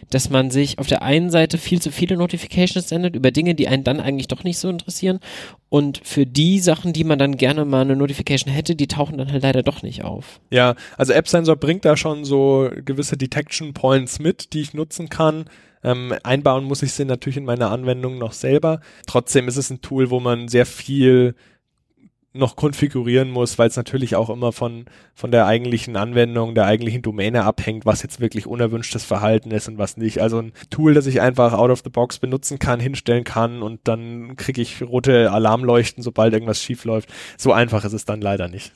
[0.10, 3.68] dass man sich auf der einen Seite viel zu viele Notifications sendet über Dinge, die
[3.68, 5.20] einen dann eigentlich doch nicht so interessieren
[5.70, 9.32] und für die Sachen, die man dann gerne mal eine Notification hätte, die tauchen dann
[9.32, 10.40] halt leider doch nicht auf.
[10.50, 15.10] Ja, also App Sensor bringt da schon so gewisse Detection Points mit, die ich nutzen
[15.10, 15.46] kann.
[15.84, 18.80] Ähm, einbauen muss ich sie natürlich in meine Anwendung noch selber.
[19.06, 21.36] Trotzdem ist es ein Tool, wo man sehr viel
[22.38, 27.02] noch konfigurieren muss, weil es natürlich auch immer von, von der eigentlichen Anwendung, der eigentlichen
[27.02, 30.22] Domäne abhängt, was jetzt wirklich unerwünschtes Verhalten ist und was nicht.
[30.22, 33.82] Also ein Tool, das ich einfach out of the box benutzen kann, hinstellen kann und
[33.84, 37.10] dann kriege ich rote Alarmleuchten, sobald irgendwas schief läuft.
[37.38, 38.74] So einfach ist es dann leider nicht.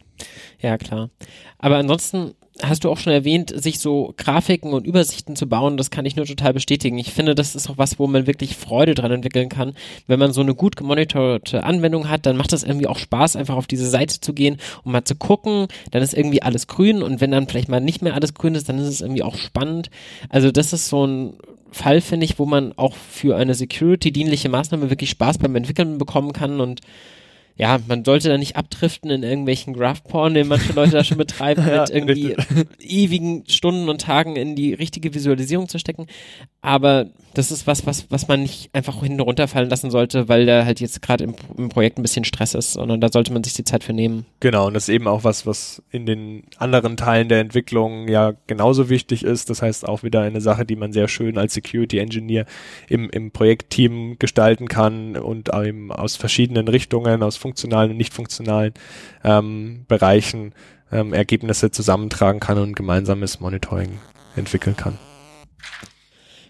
[0.60, 1.10] Ja, klar.
[1.58, 5.92] Aber ansonsten hast du auch schon erwähnt, sich so Grafiken und Übersichten zu bauen, das
[5.92, 6.98] kann ich nur total bestätigen.
[6.98, 9.74] Ich finde, das ist auch was, wo man wirklich Freude dran entwickeln kann.
[10.08, 13.56] Wenn man so eine gut gemonitorde Anwendung hat, dann macht das irgendwie auch Spaß, einfach
[13.56, 15.68] auf diese Seite zu gehen und mal zu gucken.
[15.92, 18.70] Dann ist irgendwie alles grün und wenn dann vielleicht mal nicht mehr alles grün ist,
[18.70, 19.90] dann ist es irgendwie auch spannend.
[20.30, 21.34] Also das ist so ein
[21.72, 26.34] Fall, finde ich, wo man auch für eine Security-dienliche Maßnahme wirklich Spaß beim Entwickeln bekommen
[26.34, 26.82] kann und
[27.56, 31.64] ja, man sollte da nicht abdriften in irgendwelchen Graph-Porn, den manche Leute da schon betreiben,
[31.68, 32.36] ja, mit irgendwie
[32.80, 36.08] ewigen Stunden und Tagen in die richtige Visualisierung zu stecken.
[36.62, 40.66] Aber das ist was, was, was man nicht einfach hinten runterfallen lassen sollte, weil da
[40.66, 43.54] halt jetzt gerade im, im, Projekt ein bisschen Stress ist, sondern da sollte man sich
[43.54, 44.26] die Zeit für nehmen.
[44.42, 48.34] Genau, und das ist eben auch was, was in den anderen Teilen der Entwicklung ja
[48.48, 49.50] genauso wichtig ist.
[49.50, 52.46] Das heißt auch wieder eine Sache, die man sehr schön als Security Engineer
[52.90, 58.74] im, im Projektteam gestalten kann und eben aus verschiedenen Richtungen, aus funktionalen und nicht funktionalen
[59.24, 60.54] ähm, Bereichen
[60.92, 64.00] ähm, Ergebnisse zusammentragen kann und gemeinsames Monitoring
[64.36, 64.98] entwickeln kann.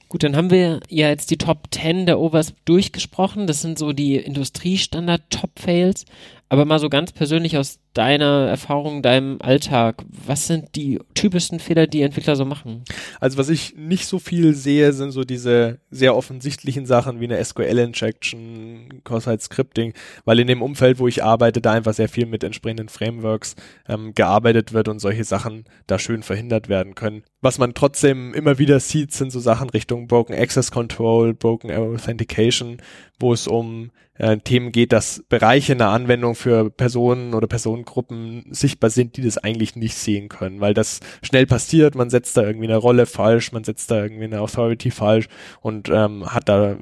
[0.10, 3.48] Gut, dann haben wir ja jetzt die Top 10 der OWASP durchgesprochen.
[3.48, 6.04] Das sind so die Industriestandard-Top-Fails.
[6.50, 11.88] Aber mal so ganz persönlich aus deiner Erfahrung, deinem Alltag, was sind die typischsten Fehler,
[11.88, 12.84] die Entwickler so machen?
[13.20, 17.44] Also was ich nicht so viel sehe, sind so diese sehr offensichtlichen Sachen wie eine
[17.44, 22.88] SQL-Injection, Cross-Site-Scripting, weil in dem Umfeld, wo ich arbeite, da einfach sehr viel mit entsprechenden
[22.88, 23.56] Frameworks
[23.88, 27.24] ähm, gearbeitet wird und solche Sachen da schön verhindert werden können.
[27.42, 32.78] Was man trotzdem immer wieder sieht, sind so Sachen Richtung Broken Access Control, Broken Authentication,
[33.20, 37.48] wo es um äh, Themen geht, dass Bereiche in der Anwendung für Personen oder
[37.82, 42.38] Personengruppen sichtbar sind, die das eigentlich nicht sehen können, weil das schnell passiert, man setzt
[42.38, 45.28] da irgendwie eine Rolle falsch, man setzt da irgendwie eine Authority falsch
[45.62, 46.78] und ähm, hat da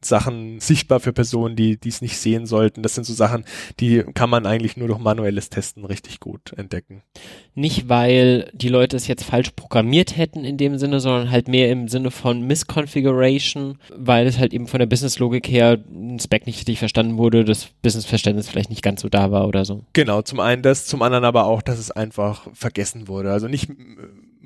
[0.00, 2.82] Sachen sichtbar für Personen, die es nicht sehen sollten.
[2.82, 3.44] Das sind so Sachen,
[3.80, 7.02] die kann man eigentlich nur durch manuelles Testen richtig gut entdecken.
[7.54, 11.70] Nicht, weil die Leute es jetzt falsch programmiert hätten in dem Sinne, sondern halt mehr
[11.70, 16.58] im Sinne von Misconfiguration, weil es halt eben von der Businesslogik her ein Spec nicht
[16.58, 19.84] richtig verstanden wurde, das Businessverständnis vielleicht nicht ganz so da war oder so.
[19.92, 23.32] Genau, zum einen das, zum anderen aber auch, dass es einfach vergessen wurde.
[23.32, 23.68] Also nicht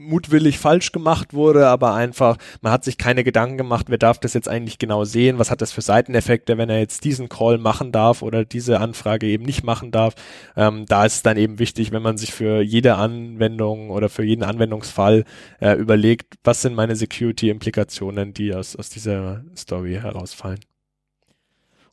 [0.01, 4.35] mutwillig falsch gemacht wurde, aber einfach, man hat sich keine Gedanken gemacht, wer darf das
[4.35, 7.93] jetzt eigentlich genau sehen, was hat das für Seiteneffekte, wenn er jetzt diesen Call machen
[7.93, 10.15] darf oder diese Anfrage eben nicht machen darf.
[10.57, 14.25] Ähm, da ist es dann eben wichtig, wenn man sich für jede Anwendung oder für
[14.25, 15.25] jeden Anwendungsfall
[15.61, 20.61] äh, überlegt, was sind meine Security-Implikationen, die aus, aus dieser Story herausfallen.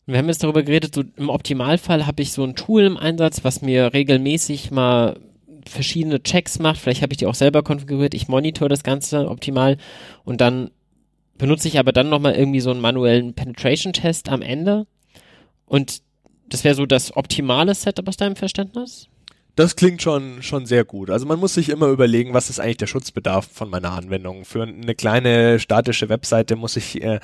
[0.07, 3.43] Wir haben jetzt darüber geredet, so im Optimalfall habe ich so ein Tool im Einsatz,
[3.43, 5.19] was mir regelmäßig mal
[5.65, 6.79] verschiedene Checks macht.
[6.79, 8.13] Vielleicht habe ich die auch selber konfiguriert.
[8.13, 9.77] Ich monitor das Ganze optimal
[10.23, 10.71] und dann
[11.37, 14.87] benutze ich aber dann nochmal irgendwie so einen manuellen Penetration-Test am Ende.
[15.65, 16.01] Und
[16.47, 19.09] das wäre so das optimale Setup aus deinem Verständnis?
[19.57, 21.09] Das klingt schon, schon sehr gut.
[21.09, 24.45] Also man muss sich immer überlegen, was ist eigentlich der Schutzbedarf von meiner Anwendung.
[24.45, 27.19] Für eine kleine statische Webseite muss ich äh,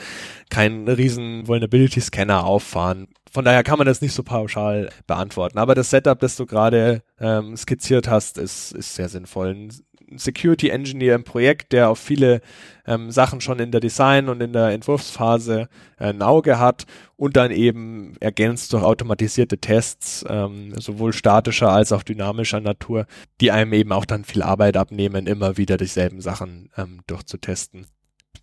[0.50, 3.08] keinen riesen Vulnerability Scanner auffahren.
[3.32, 5.60] Von daher kann man das nicht so pauschal beantworten.
[5.60, 9.70] Aber das Setup, das du gerade ähm, skizziert hast, ist, ist sehr sinnvoll.
[10.18, 12.42] Security Engineer im Projekt, der auf viele
[12.86, 16.86] ähm, Sachen schon in der Design- und in der Entwurfsphase äh, ein Auge hat
[17.16, 23.06] und dann eben ergänzt durch automatisierte Tests, ähm, sowohl statischer als auch dynamischer Natur,
[23.42, 27.88] die einem eben auch dann viel Arbeit abnehmen, immer wieder dieselben Sachen ähm, durchzutesten.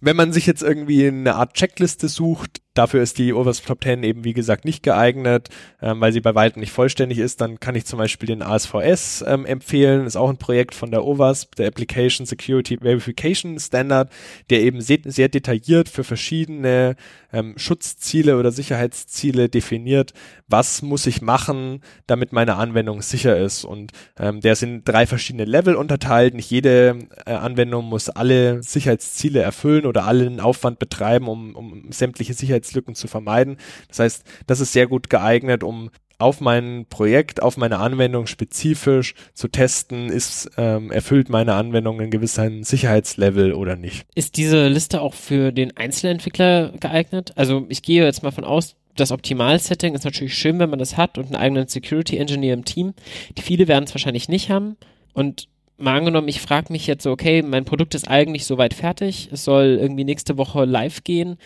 [0.01, 4.05] Wenn man sich jetzt irgendwie eine Art Checkliste sucht, Dafür ist die OWASP Top 10
[4.05, 5.49] eben, wie gesagt, nicht geeignet,
[5.83, 7.41] ähm, weil sie bei weitem nicht vollständig ist.
[7.41, 10.07] Dann kann ich zum Beispiel den ASVS ähm, empfehlen.
[10.07, 14.13] Ist auch ein Projekt von der OWASP, der Application Security Verification Standard,
[14.51, 16.95] der eben sehr, sehr detailliert für verschiedene
[17.33, 20.13] ähm, Schutzziele oder Sicherheitsziele definiert,
[20.47, 23.65] was muss ich machen, damit meine Anwendung sicher ist.
[23.65, 26.35] Und ähm, der sind drei verschiedene Level unterteilt.
[26.35, 32.35] Nicht jede äh, Anwendung muss alle Sicherheitsziele erfüllen oder allen Aufwand betreiben, um, um sämtliche
[32.35, 33.57] Sicherheitsziele Sicherheitslücken zu vermeiden.
[33.89, 39.15] Das heißt, das ist sehr gut geeignet, um auf mein Projekt, auf meine Anwendung spezifisch
[39.33, 44.05] zu testen, ist ähm, erfüllt meine Anwendung einen gewissen Sicherheitslevel oder nicht.
[44.15, 47.33] Ist diese Liste auch für den Einzelentwickler geeignet?
[47.37, 50.99] Also ich gehe jetzt mal von aus, das Optimal-Setting ist natürlich schön, wenn man das
[50.99, 52.93] hat und einen eigenen Security Engineer im Team.
[53.39, 54.77] Die viele werden es wahrscheinlich nicht haben.
[55.15, 55.49] Und
[55.79, 59.45] mal angenommen, ich frage mich jetzt so, okay, mein Produkt ist eigentlich soweit fertig, es
[59.45, 61.39] soll irgendwie nächste Woche live gehen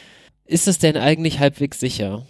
[0.47, 2.27] ist es denn eigentlich halbwegs sicher?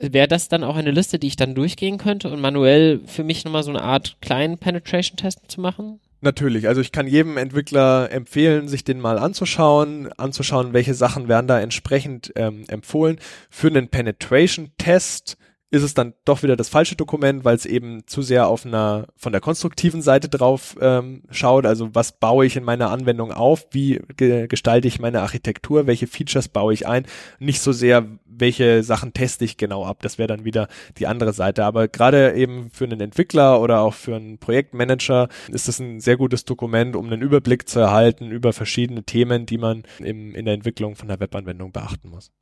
[0.00, 3.44] Wäre das dann auch eine Liste, die ich dann durchgehen könnte und manuell für mich
[3.44, 6.00] nochmal so eine Art kleinen Penetration-Test zu machen?
[6.22, 11.46] Natürlich, also ich kann jedem Entwickler empfehlen, sich den mal anzuschauen, anzuschauen, welche Sachen werden
[11.46, 13.18] da entsprechend ähm, empfohlen.
[13.48, 15.36] Für einen Penetration-Test
[15.70, 19.06] ist es dann doch wieder das falsche Dokument, weil es eben zu sehr auf einer
[19.16, 21.64] von der konstruktiven Seite drauf ähm, schaut.
[21.64, 23.66] Also was baue ich in meiner Anwendung auf?
[23.70, 25.86] Wie ge gestalte ich meine Architektur?
[25.86, 27.06] Welche Features baue ich ein?
[27.38, 30.02] Nicht so sehr, welche Sachen teste ich genau ab.
[30.02, 30.66] Das wäre dann wieder
[30.98, 31.64] die andere Seite.
[31.64, 36.16] Aber gerade eben für einen Entwickler oder auch für einen Projektmanager ist es ein sehr
[36.16, 40.54] gutes Dokument, um einen Überblick zu erhalten über verschiedene Themen, die man im, in der
[40.54, 42.32] Entwicklung von der Webanwendung beachten muss.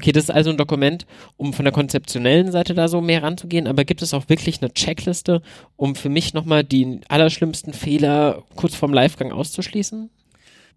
[0.00, 1.04] Okay, das ist also ein Dokument,
[1.36, 4.72] um von der konzeptionellen Seite da so mehr ranzugehen, aber gibt es auch wirklich eine
[4.72, 5.42] Checkliste,
[5.76, 10.08] um für mich nochmal die allerschlimmsten Fehler kurz vorm Livegang auszuschließen?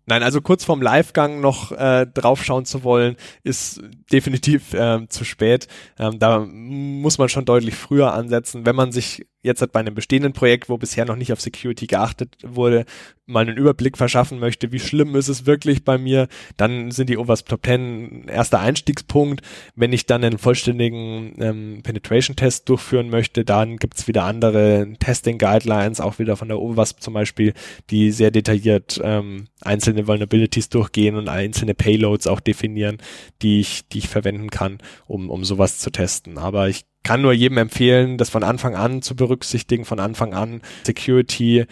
[0.06, 3.82] Nein, also kurz vorm Livegang noch äh, draufschauen zu wollen, ist
[4.12, 5.68] definitiv äh, zu spät.
[5.98, 9.94] Ähm, da muss man schon deutlich früher ansetzen, wenn man sich jetzt halt bei einem
[9.94, 12.86] bestehenden Projekt, wo bisher noch nicht auf Security geachtet wurde,
[13.26, 16.28] mal einen Überblick verschaffen möchte, wie schlimm ist es wirklich bei mir,
[16.58, 19.42] dann sind die OWASP Top 10 ein erster Einstiegspunkt.
[19.76, 26.20] Wenn ich dann einen vollständigen ähm, Penetration-Test durchführen möchte, dann gibt's wieder andere Testing-Guidelines, auch
[26.20, 27.54] wieder von der OWASP zum Beispiel,
[27.90, 32.98] die sehr detailliert ähm, einzelne Vulnerabilities durchgehen und einzelne Payloads auch definieren,
[33.42, 36.38] die ich, die ich verwenden kann, um, um sowas zu testen.
[36.38, 40.62] Aber ich kann nur jedem empfehlen, das von Anfang an zu berücksichtigen, von Anfang an
[40.86, 41.66] Security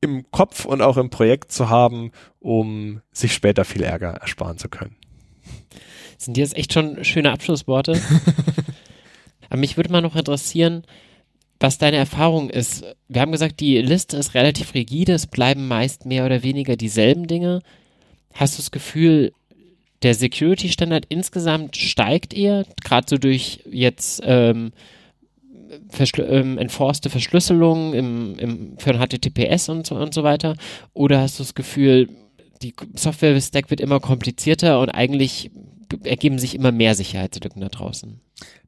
[0.00, 4.68] im Kopf und auch im Projekt zu haben, um sich später viel Ärger ersparen zu
[4.68, 4.96] können.
[6.16, 8.00] Sind jetzt echt schon schöne Abschlussworte.
[9.50, 10.84] Aber mich würde mal noch interessieren,
[11.60, 12.84] was deine Erfahrung ist.
[13.08, 17.26] Wir haben gesagt, die Liste ist relativ rigide, es bleiben meist mehr oder weniger dieselben
[17.26, 17.60] Dinge.
[18.34, 19.32] Hast du das Gefühl,
[20.02, 24.72] der Security-Standard insgesamt steigt eher, gerade so durch jetzt ähm,
[25.90, 30.56] Verschl ähm, enforcete Verschlüsselung im, im, für ein HTTPS und so, und so weiter?
[30.94, 32.08] Oder hast du das Gefühl,
[32.62, 35.50] die Software-Stack wird immer komplizierter und eigentlich
[36.04, 38.20] ergeben sich immer mehr Sicherheitslücken da draußen?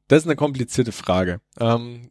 [0.07, 1.39] Das ist eine komplizierte Frage.
[1.59, 2.09] Ähm,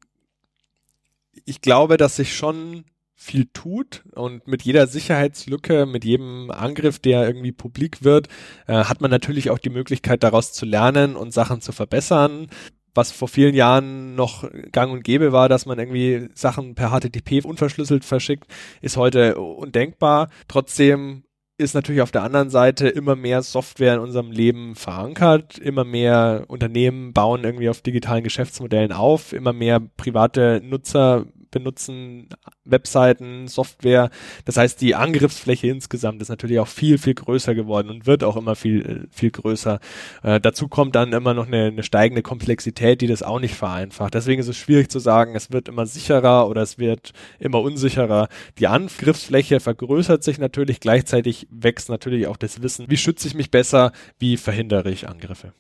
[1.51, 2.84] ich glaube, dass sich schon
[3.16, 8.28] viel tut und mit jeder Sicherheitslücke, mit jedem Angriff, der irgendwie publik wird,
[8.66, 12.46] äh, hat man natürlich auch die Möglichkeit daraus zu lernen und Sachen zu verbessern.
[12.94, 17.44] Was vor vielen Jahren noch gang und gäbe war, dass man irgendwie Sachen per HTTP
[17.44, 18.46] unverschlüsselt verschickt,
[18.80, 20.30] ist heute undenkbar.
[20.48, 21.24] Trotzdem
[21.61, 26.44] ist natürlich auf der anderen Seite immer mehr Software in unserem Leben verankert, immer mehr
[26.48, 32.28] Unternehmen bauen irgendwie auf digitalen Geschäftsmodellen auf, immer mehr private Nutzer benutzen
[32.64, 34.11] Webseiten, Software.
[34.44, 38.36] Das heißt, die Angriffsfläche insgesamt ist natürlich auch viel, viel größer geworden und wird auch
[38.36, 39.80] immer viel, viel größer.
[40.22, 44.14] Äh, dazu kommt dann immer noch eine, eine steigende Komplexität, die das auch nicht vereinfacht.
[44.14, 48.28] Deswegen ist es schwierig zu sagen, es wird immer sicherer oder es wird immer unsicherer.
[48.59, 53.51] Die Angriffsfläche vergrößert sich natürlich, gleichzeitig wächst natürlich auch das Wissen, wie schütze ich mich
[53.51, 55.53] besser, wie verhindere ich Angriffe.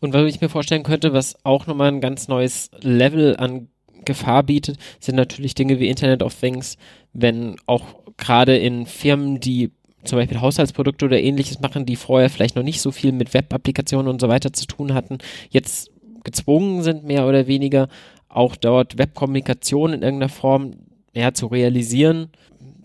[0.00, 3.68] Und was ich mir vorstellen könnte, was auch nochmal ein ganz neues Level an
[4.04, 6.76] Gefahr bietet, sind natürlich Dinge wie Internet of Things,
[7.12, 7.84] wenn auch
[8.16, 9.70] gerade in Firmen, die
[10.04, 14.08] zum Beispiel Haushaltsprodukte oder ähnliches machen, die vorher vielleicht noch nicht so viel mit Web-Applikationen
[14.08, 15.18] und so weiter zu tun hatten,
[15.50, 15.90] jetzt
[16.22, 17.88] gezwungen sind, mehr oder weniger,
[18.28, 20.72] auch dort Webkommunikation in irgendeiner Form
[21.14, 22.28] ja, zu realisieren.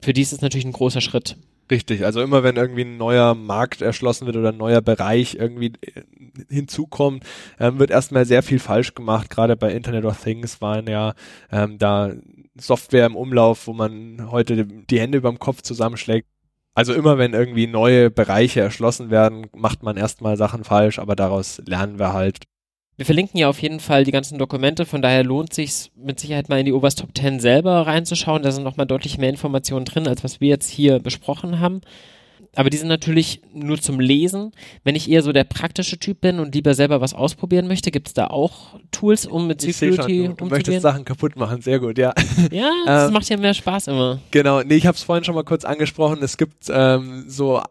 [0.01, 1.37] Für die ist es natürlich ein großer Schritt.
[1.71, 5.71] Richtig, also immer wenn irgendwie ein neuer Markt erschlossen wird oder ein neuer Bereich irgendwie
[5.81, 6.01] äh,
[6.49, 7.23] hinzukommt,
[7.59, 9.29] ähm, wird erstmal sehr viel falsch gemacht.
[9.29, 11.13] Gerade bei Internet of Things waren ja
[11.49, 12.11] ähm, da
[12.59, 16.27] Software im Umlauf, wo man heute die Hände über dem Kopf zusammenschlägt.
[16.73, 21.61] Also immer wenn irgendwie neue Bereiche erschlossen werden, macht man erstmal Sachen falsch, aber daraus
[21.65, 22.39] lernen wir halt.
[22.97, 26.49] Wir verlinken ja auf jeden Fall die ganzen Dokumente, von daher lohnt sich mit Sicherheit
[26.49, 28.43] mal in die Oberst Top 10 selber reinzuschauen.
[28.43, 31.81] Da sind nochmal deutlich mehr Informationen drin, als was wir jetzt hier besprochen haben
[32.55, 34.51] aber die sind natürlich nur zum Lesen.
[34.83, 38.09] Wenn ich eher so der praktische Typ bin und lieber selber was ausprobieren möchte, gibt
[38.09, 41.61] es da auch Tools, um mit ich Security schon, du, du möchtest Sachen kaputt machen,
[41.61, 42.13] sehr gut, ja.
[42.51, 44.19] Ja, das ähm, macht ja mehr Spaß immer.
[44.31, 46.21] Genau, nee, ich habe es vorhin schon mal kurz angesprochen.
[46.21, 47.61] Es gibt ähm, so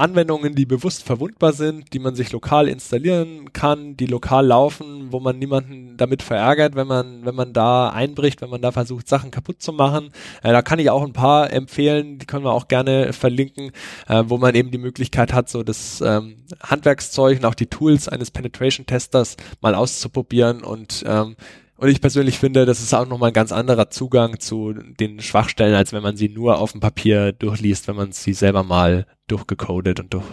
[0.00, 5.20] Anwendungen, die bewusst verwundbar sind, die man sich lokal installieren kann, die lokal laufen, wo
[5.20, 9.30] man niemanden damit verärgert, wenn man, wenn man da einbricht, wenn man da versucht, Sachen
[9.30, 10.10] kaputt zu machen.
[10.42, 13.72] Äh, da kann ich auch ein paar empfehlen, die können wir auch gerne verlinken,
[14.08, 18.08] äh, wo man eben die Möglichkeit hat, so das ähm, Handwerkszeug und auch die Tools
[18.08, 21.36] eines Penetration-Testers mal auszuprobieren und ähm,
[21.80, 25.74] und ich persönlich finde, das ist auch nochmal ein ganz anderer Zugang zu den Schwachstellen,
[25.74, 29.98] als wenn man sie nur auf dem Papier durchliest, wenn man sie selber mal durchgecodet
[29.98, 30.26] und durch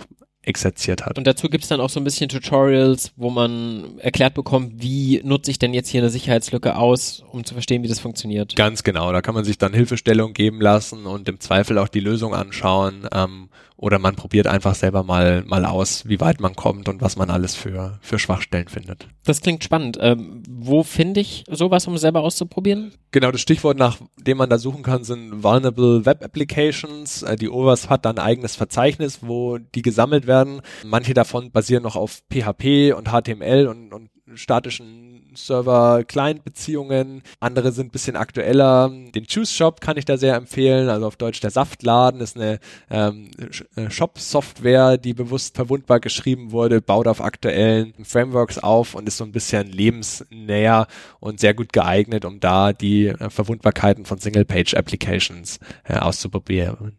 [0.47, 1.17] exerziert hat.
[1.17, 5.21] Und dazu gibt es dann auch so ein bisschen Tutorials, wo man erklärt bekommt, wie
[5.23, 8.55] nutze ich denn jetzt hier eine Sicherheitslücke aus, um zu verstehen, wie das funktioniert.
[8.55, 11.99] Ganz genau, da kann man sich dann Hilfestellung geben lassen und im Zweifel auch die
[11.99, 13.07] Lösung anschauen.
[13.13, 17.15] Ähm, oder man probiert einfach selber mal, mal aus, wie weit man kommt und was
[17.15, 19.07] man alles für, für Schwachstellen findet.
[19.23, 19.97] Das klingt spannend.
[20.01, 22.93] Ähm, wo finde ich sowas, um selber auszuprobieren?
[23.11, 27.21] Genau, das Stichwort, nach dem man da suchen kann, sind Vulnerable Web Applications.
[27.21, 30.61] Äh, die OWASP hat da ein eigenes Verzeichnis, wo die gesammelt werden.
[30.83, 37.21] Manche davon basieren noch auf PHP und HTML und, und statischen Server-Client-Beziehungen.
[37.39, 38.89] Andere sind ein bisschen aktueller.
[38.89, 40.89] Den Choose Shop kann ich da sehr empfehlen.
[40.89, 42.59] Also auf Deutsch der Saftladen ist eine
[42.89, 43.29] ähm,
[43.75, 49.23] äh, Shop-Software, die bewusst verwundbar geschrieben wurde, baut auf aktuellen Frameworks auf und ist so
[49.23, 50.87] ein bisschen lebensnäher
[51.19, 56.97] und sehr gut geeignet, um da die äh, Verwundbarkeiten von Single-Page-Applications äh, auszuprobieren.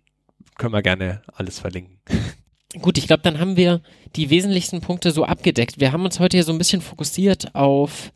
[0.56, 1.98] Können wir gerne alles verlinken.
[2.80, 3.80] Gut, ich glaube, dann haben wir
[4.16, 5.80] die wesentlichsten Punkte so abgedeckt.
[5.80, 8.12] Wir haben uns heute hier so ein bisschen fokussiert auf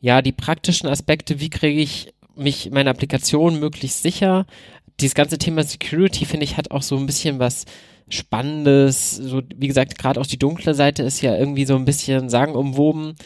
[0.00, 4.46] ja, die praktischen Aspekte, wie kriege ich mich meine Applikation möglichst sicher.
[5.00, 7.64] Dieses ganze Thema Security, finde ich, hat auch so ein bisschen was
[8.08, 9.16] Spannendes.
[9.16, 13.16] So, wie gesagt, gerade auch die dunkle Seite ist ja irgendwie so ein bisschen sagenumwoben.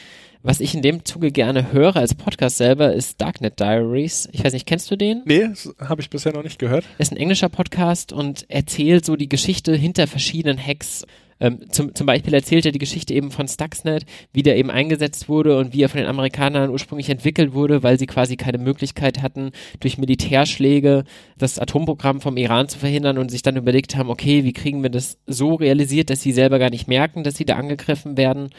[0.42, 4.26] Was ich in dem Zuge gerne höre als Podcast selber ist Darknet Diaries.
[4.32, 5.20] Ich weiß nicht, kennst du den?
[5.26, 6.86] Nee, habe ich bisher noch nicht gehört.
[6.96, 11.04] Ist ein englischer Podcast und erzählt so die Geschichte hinter verschiedenen Hacks
[11.40, 15.28] ähm, zum, zum Beispiel erzählt er die Geschichte eben von Stuxnet, wie der eben eingesetzt
[15.28, 19.22] wurde und wie er von den Amerikanern ursprünglich entwickelt wurde, weil sie quasi keine Möglichkeit
[19.22, 21.04] hatten, durch Militärschläge
[21.38, 24.90] das Atomprogramm vom Iran zu verhindern und sich dann überlegt haben, okay, wie kriegen wir
[24.90, 28.50] das so realisiert, dass sie selber gar nicht merken, dass sie da angegriffen werden.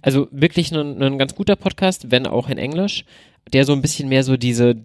[0.00, 3.04] Also wirklich ein, ein ganz guter Podcast, wenn auch in Englisch,
[3.52, 4.76] der so ein bisschen mehr so diese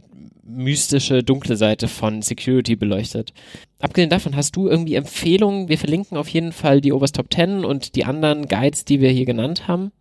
[0.48, 3.34] mystische, dunkle Seite von Security beleuchtet.
[3.80, 5.70] Abgesehen davon, hast du irgendwie Empfehlungen?
[5.70, 9.10] Wir verlinken auf jeden Fall die Oberst Top 10 und die anderen Guides, die wir
[9.10, 9.92] hier genannt haben.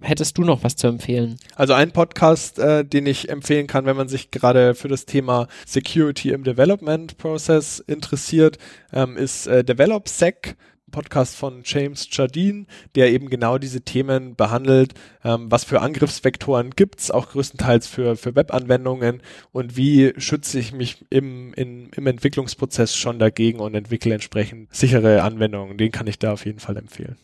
[0.00, 1.36] Hättest du noch was zu empfehlen?
[1.54, 5.48] Also ein Podcast, äh, den ich empfehlen kann, wenn man sich gerade für das Thema
[5.66, 8.58] Security im Development Process interessiert,
[8.92, 10.56] ähm, ist äh, DevelopSec.
[10.90, 14.94] Podcast von James Jardine, der eben genau diese Themen behandelt.
[15.24, 19.22] Ähm, was für Angriffsvektoren gibt's, auch größtenteils für, für Webanwendungen
[19.52, 25.22] und wie schütze ich mich im, in, im Entwicklungsprozess schon dagegen und entwickle entsprechend sichere
[25.22, 25.78] Anwendungen.
[25.78, 27.16] Den kann ich da auf jeden Fall empfehlen.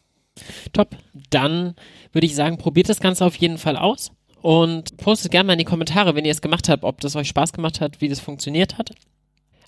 [0.73, 0.97] Top.
[1.31, 1.75] Dann
[2.13, 4.13] würde ich sagen, probiert das Ganze auf jeden Fall aus
[4.43, 7.29] und postet gerne mal in die Kommentare, wenn ihr es gemacht habt, ob das euch
[7.29, 8.91] Spaß gemacht hat, wie das funktioniert hat.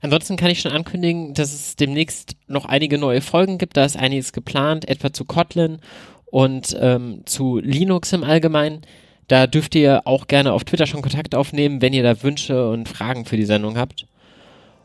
[0.02, 3.76] Ansonsten kann ich schon ankündigen, dass es demnächst noch einige neue Folgen gibt.
[3.76, 5.78] Da ist einiges geplant, etwa zu Kotlin
[6.26, 8.82] und ähm, zu Linux im Allgemeinen.
[9.28, 12.88] Da dürft ihr auch gerne auf Twitter schon Kontakt aufnehmen, wenn ihr da Wünsche und
[12.88, 14.06] Fragen für die Sendung habt.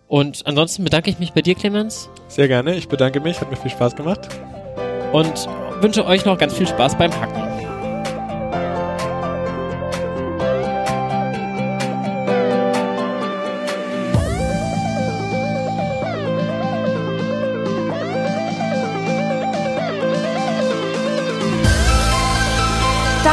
[0.07, 2.09] Und ansonsten bedanke ich mich bei dir, Clemens.
[2.28, 4.28] Sehr gerne, ich bedanke mich, hat mir viel Spaß gemacht.
[5.14, 5.47] Und
[5.82, 7.70] wünsche euch noch ganz viel Spaß beim Hacken.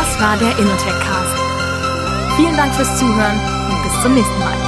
[0.00, 1.36] Das war der Innotech Cast.
[2.36, 4.67] Vielen Dank fürs Zuhören und bis zum nächsten Mal.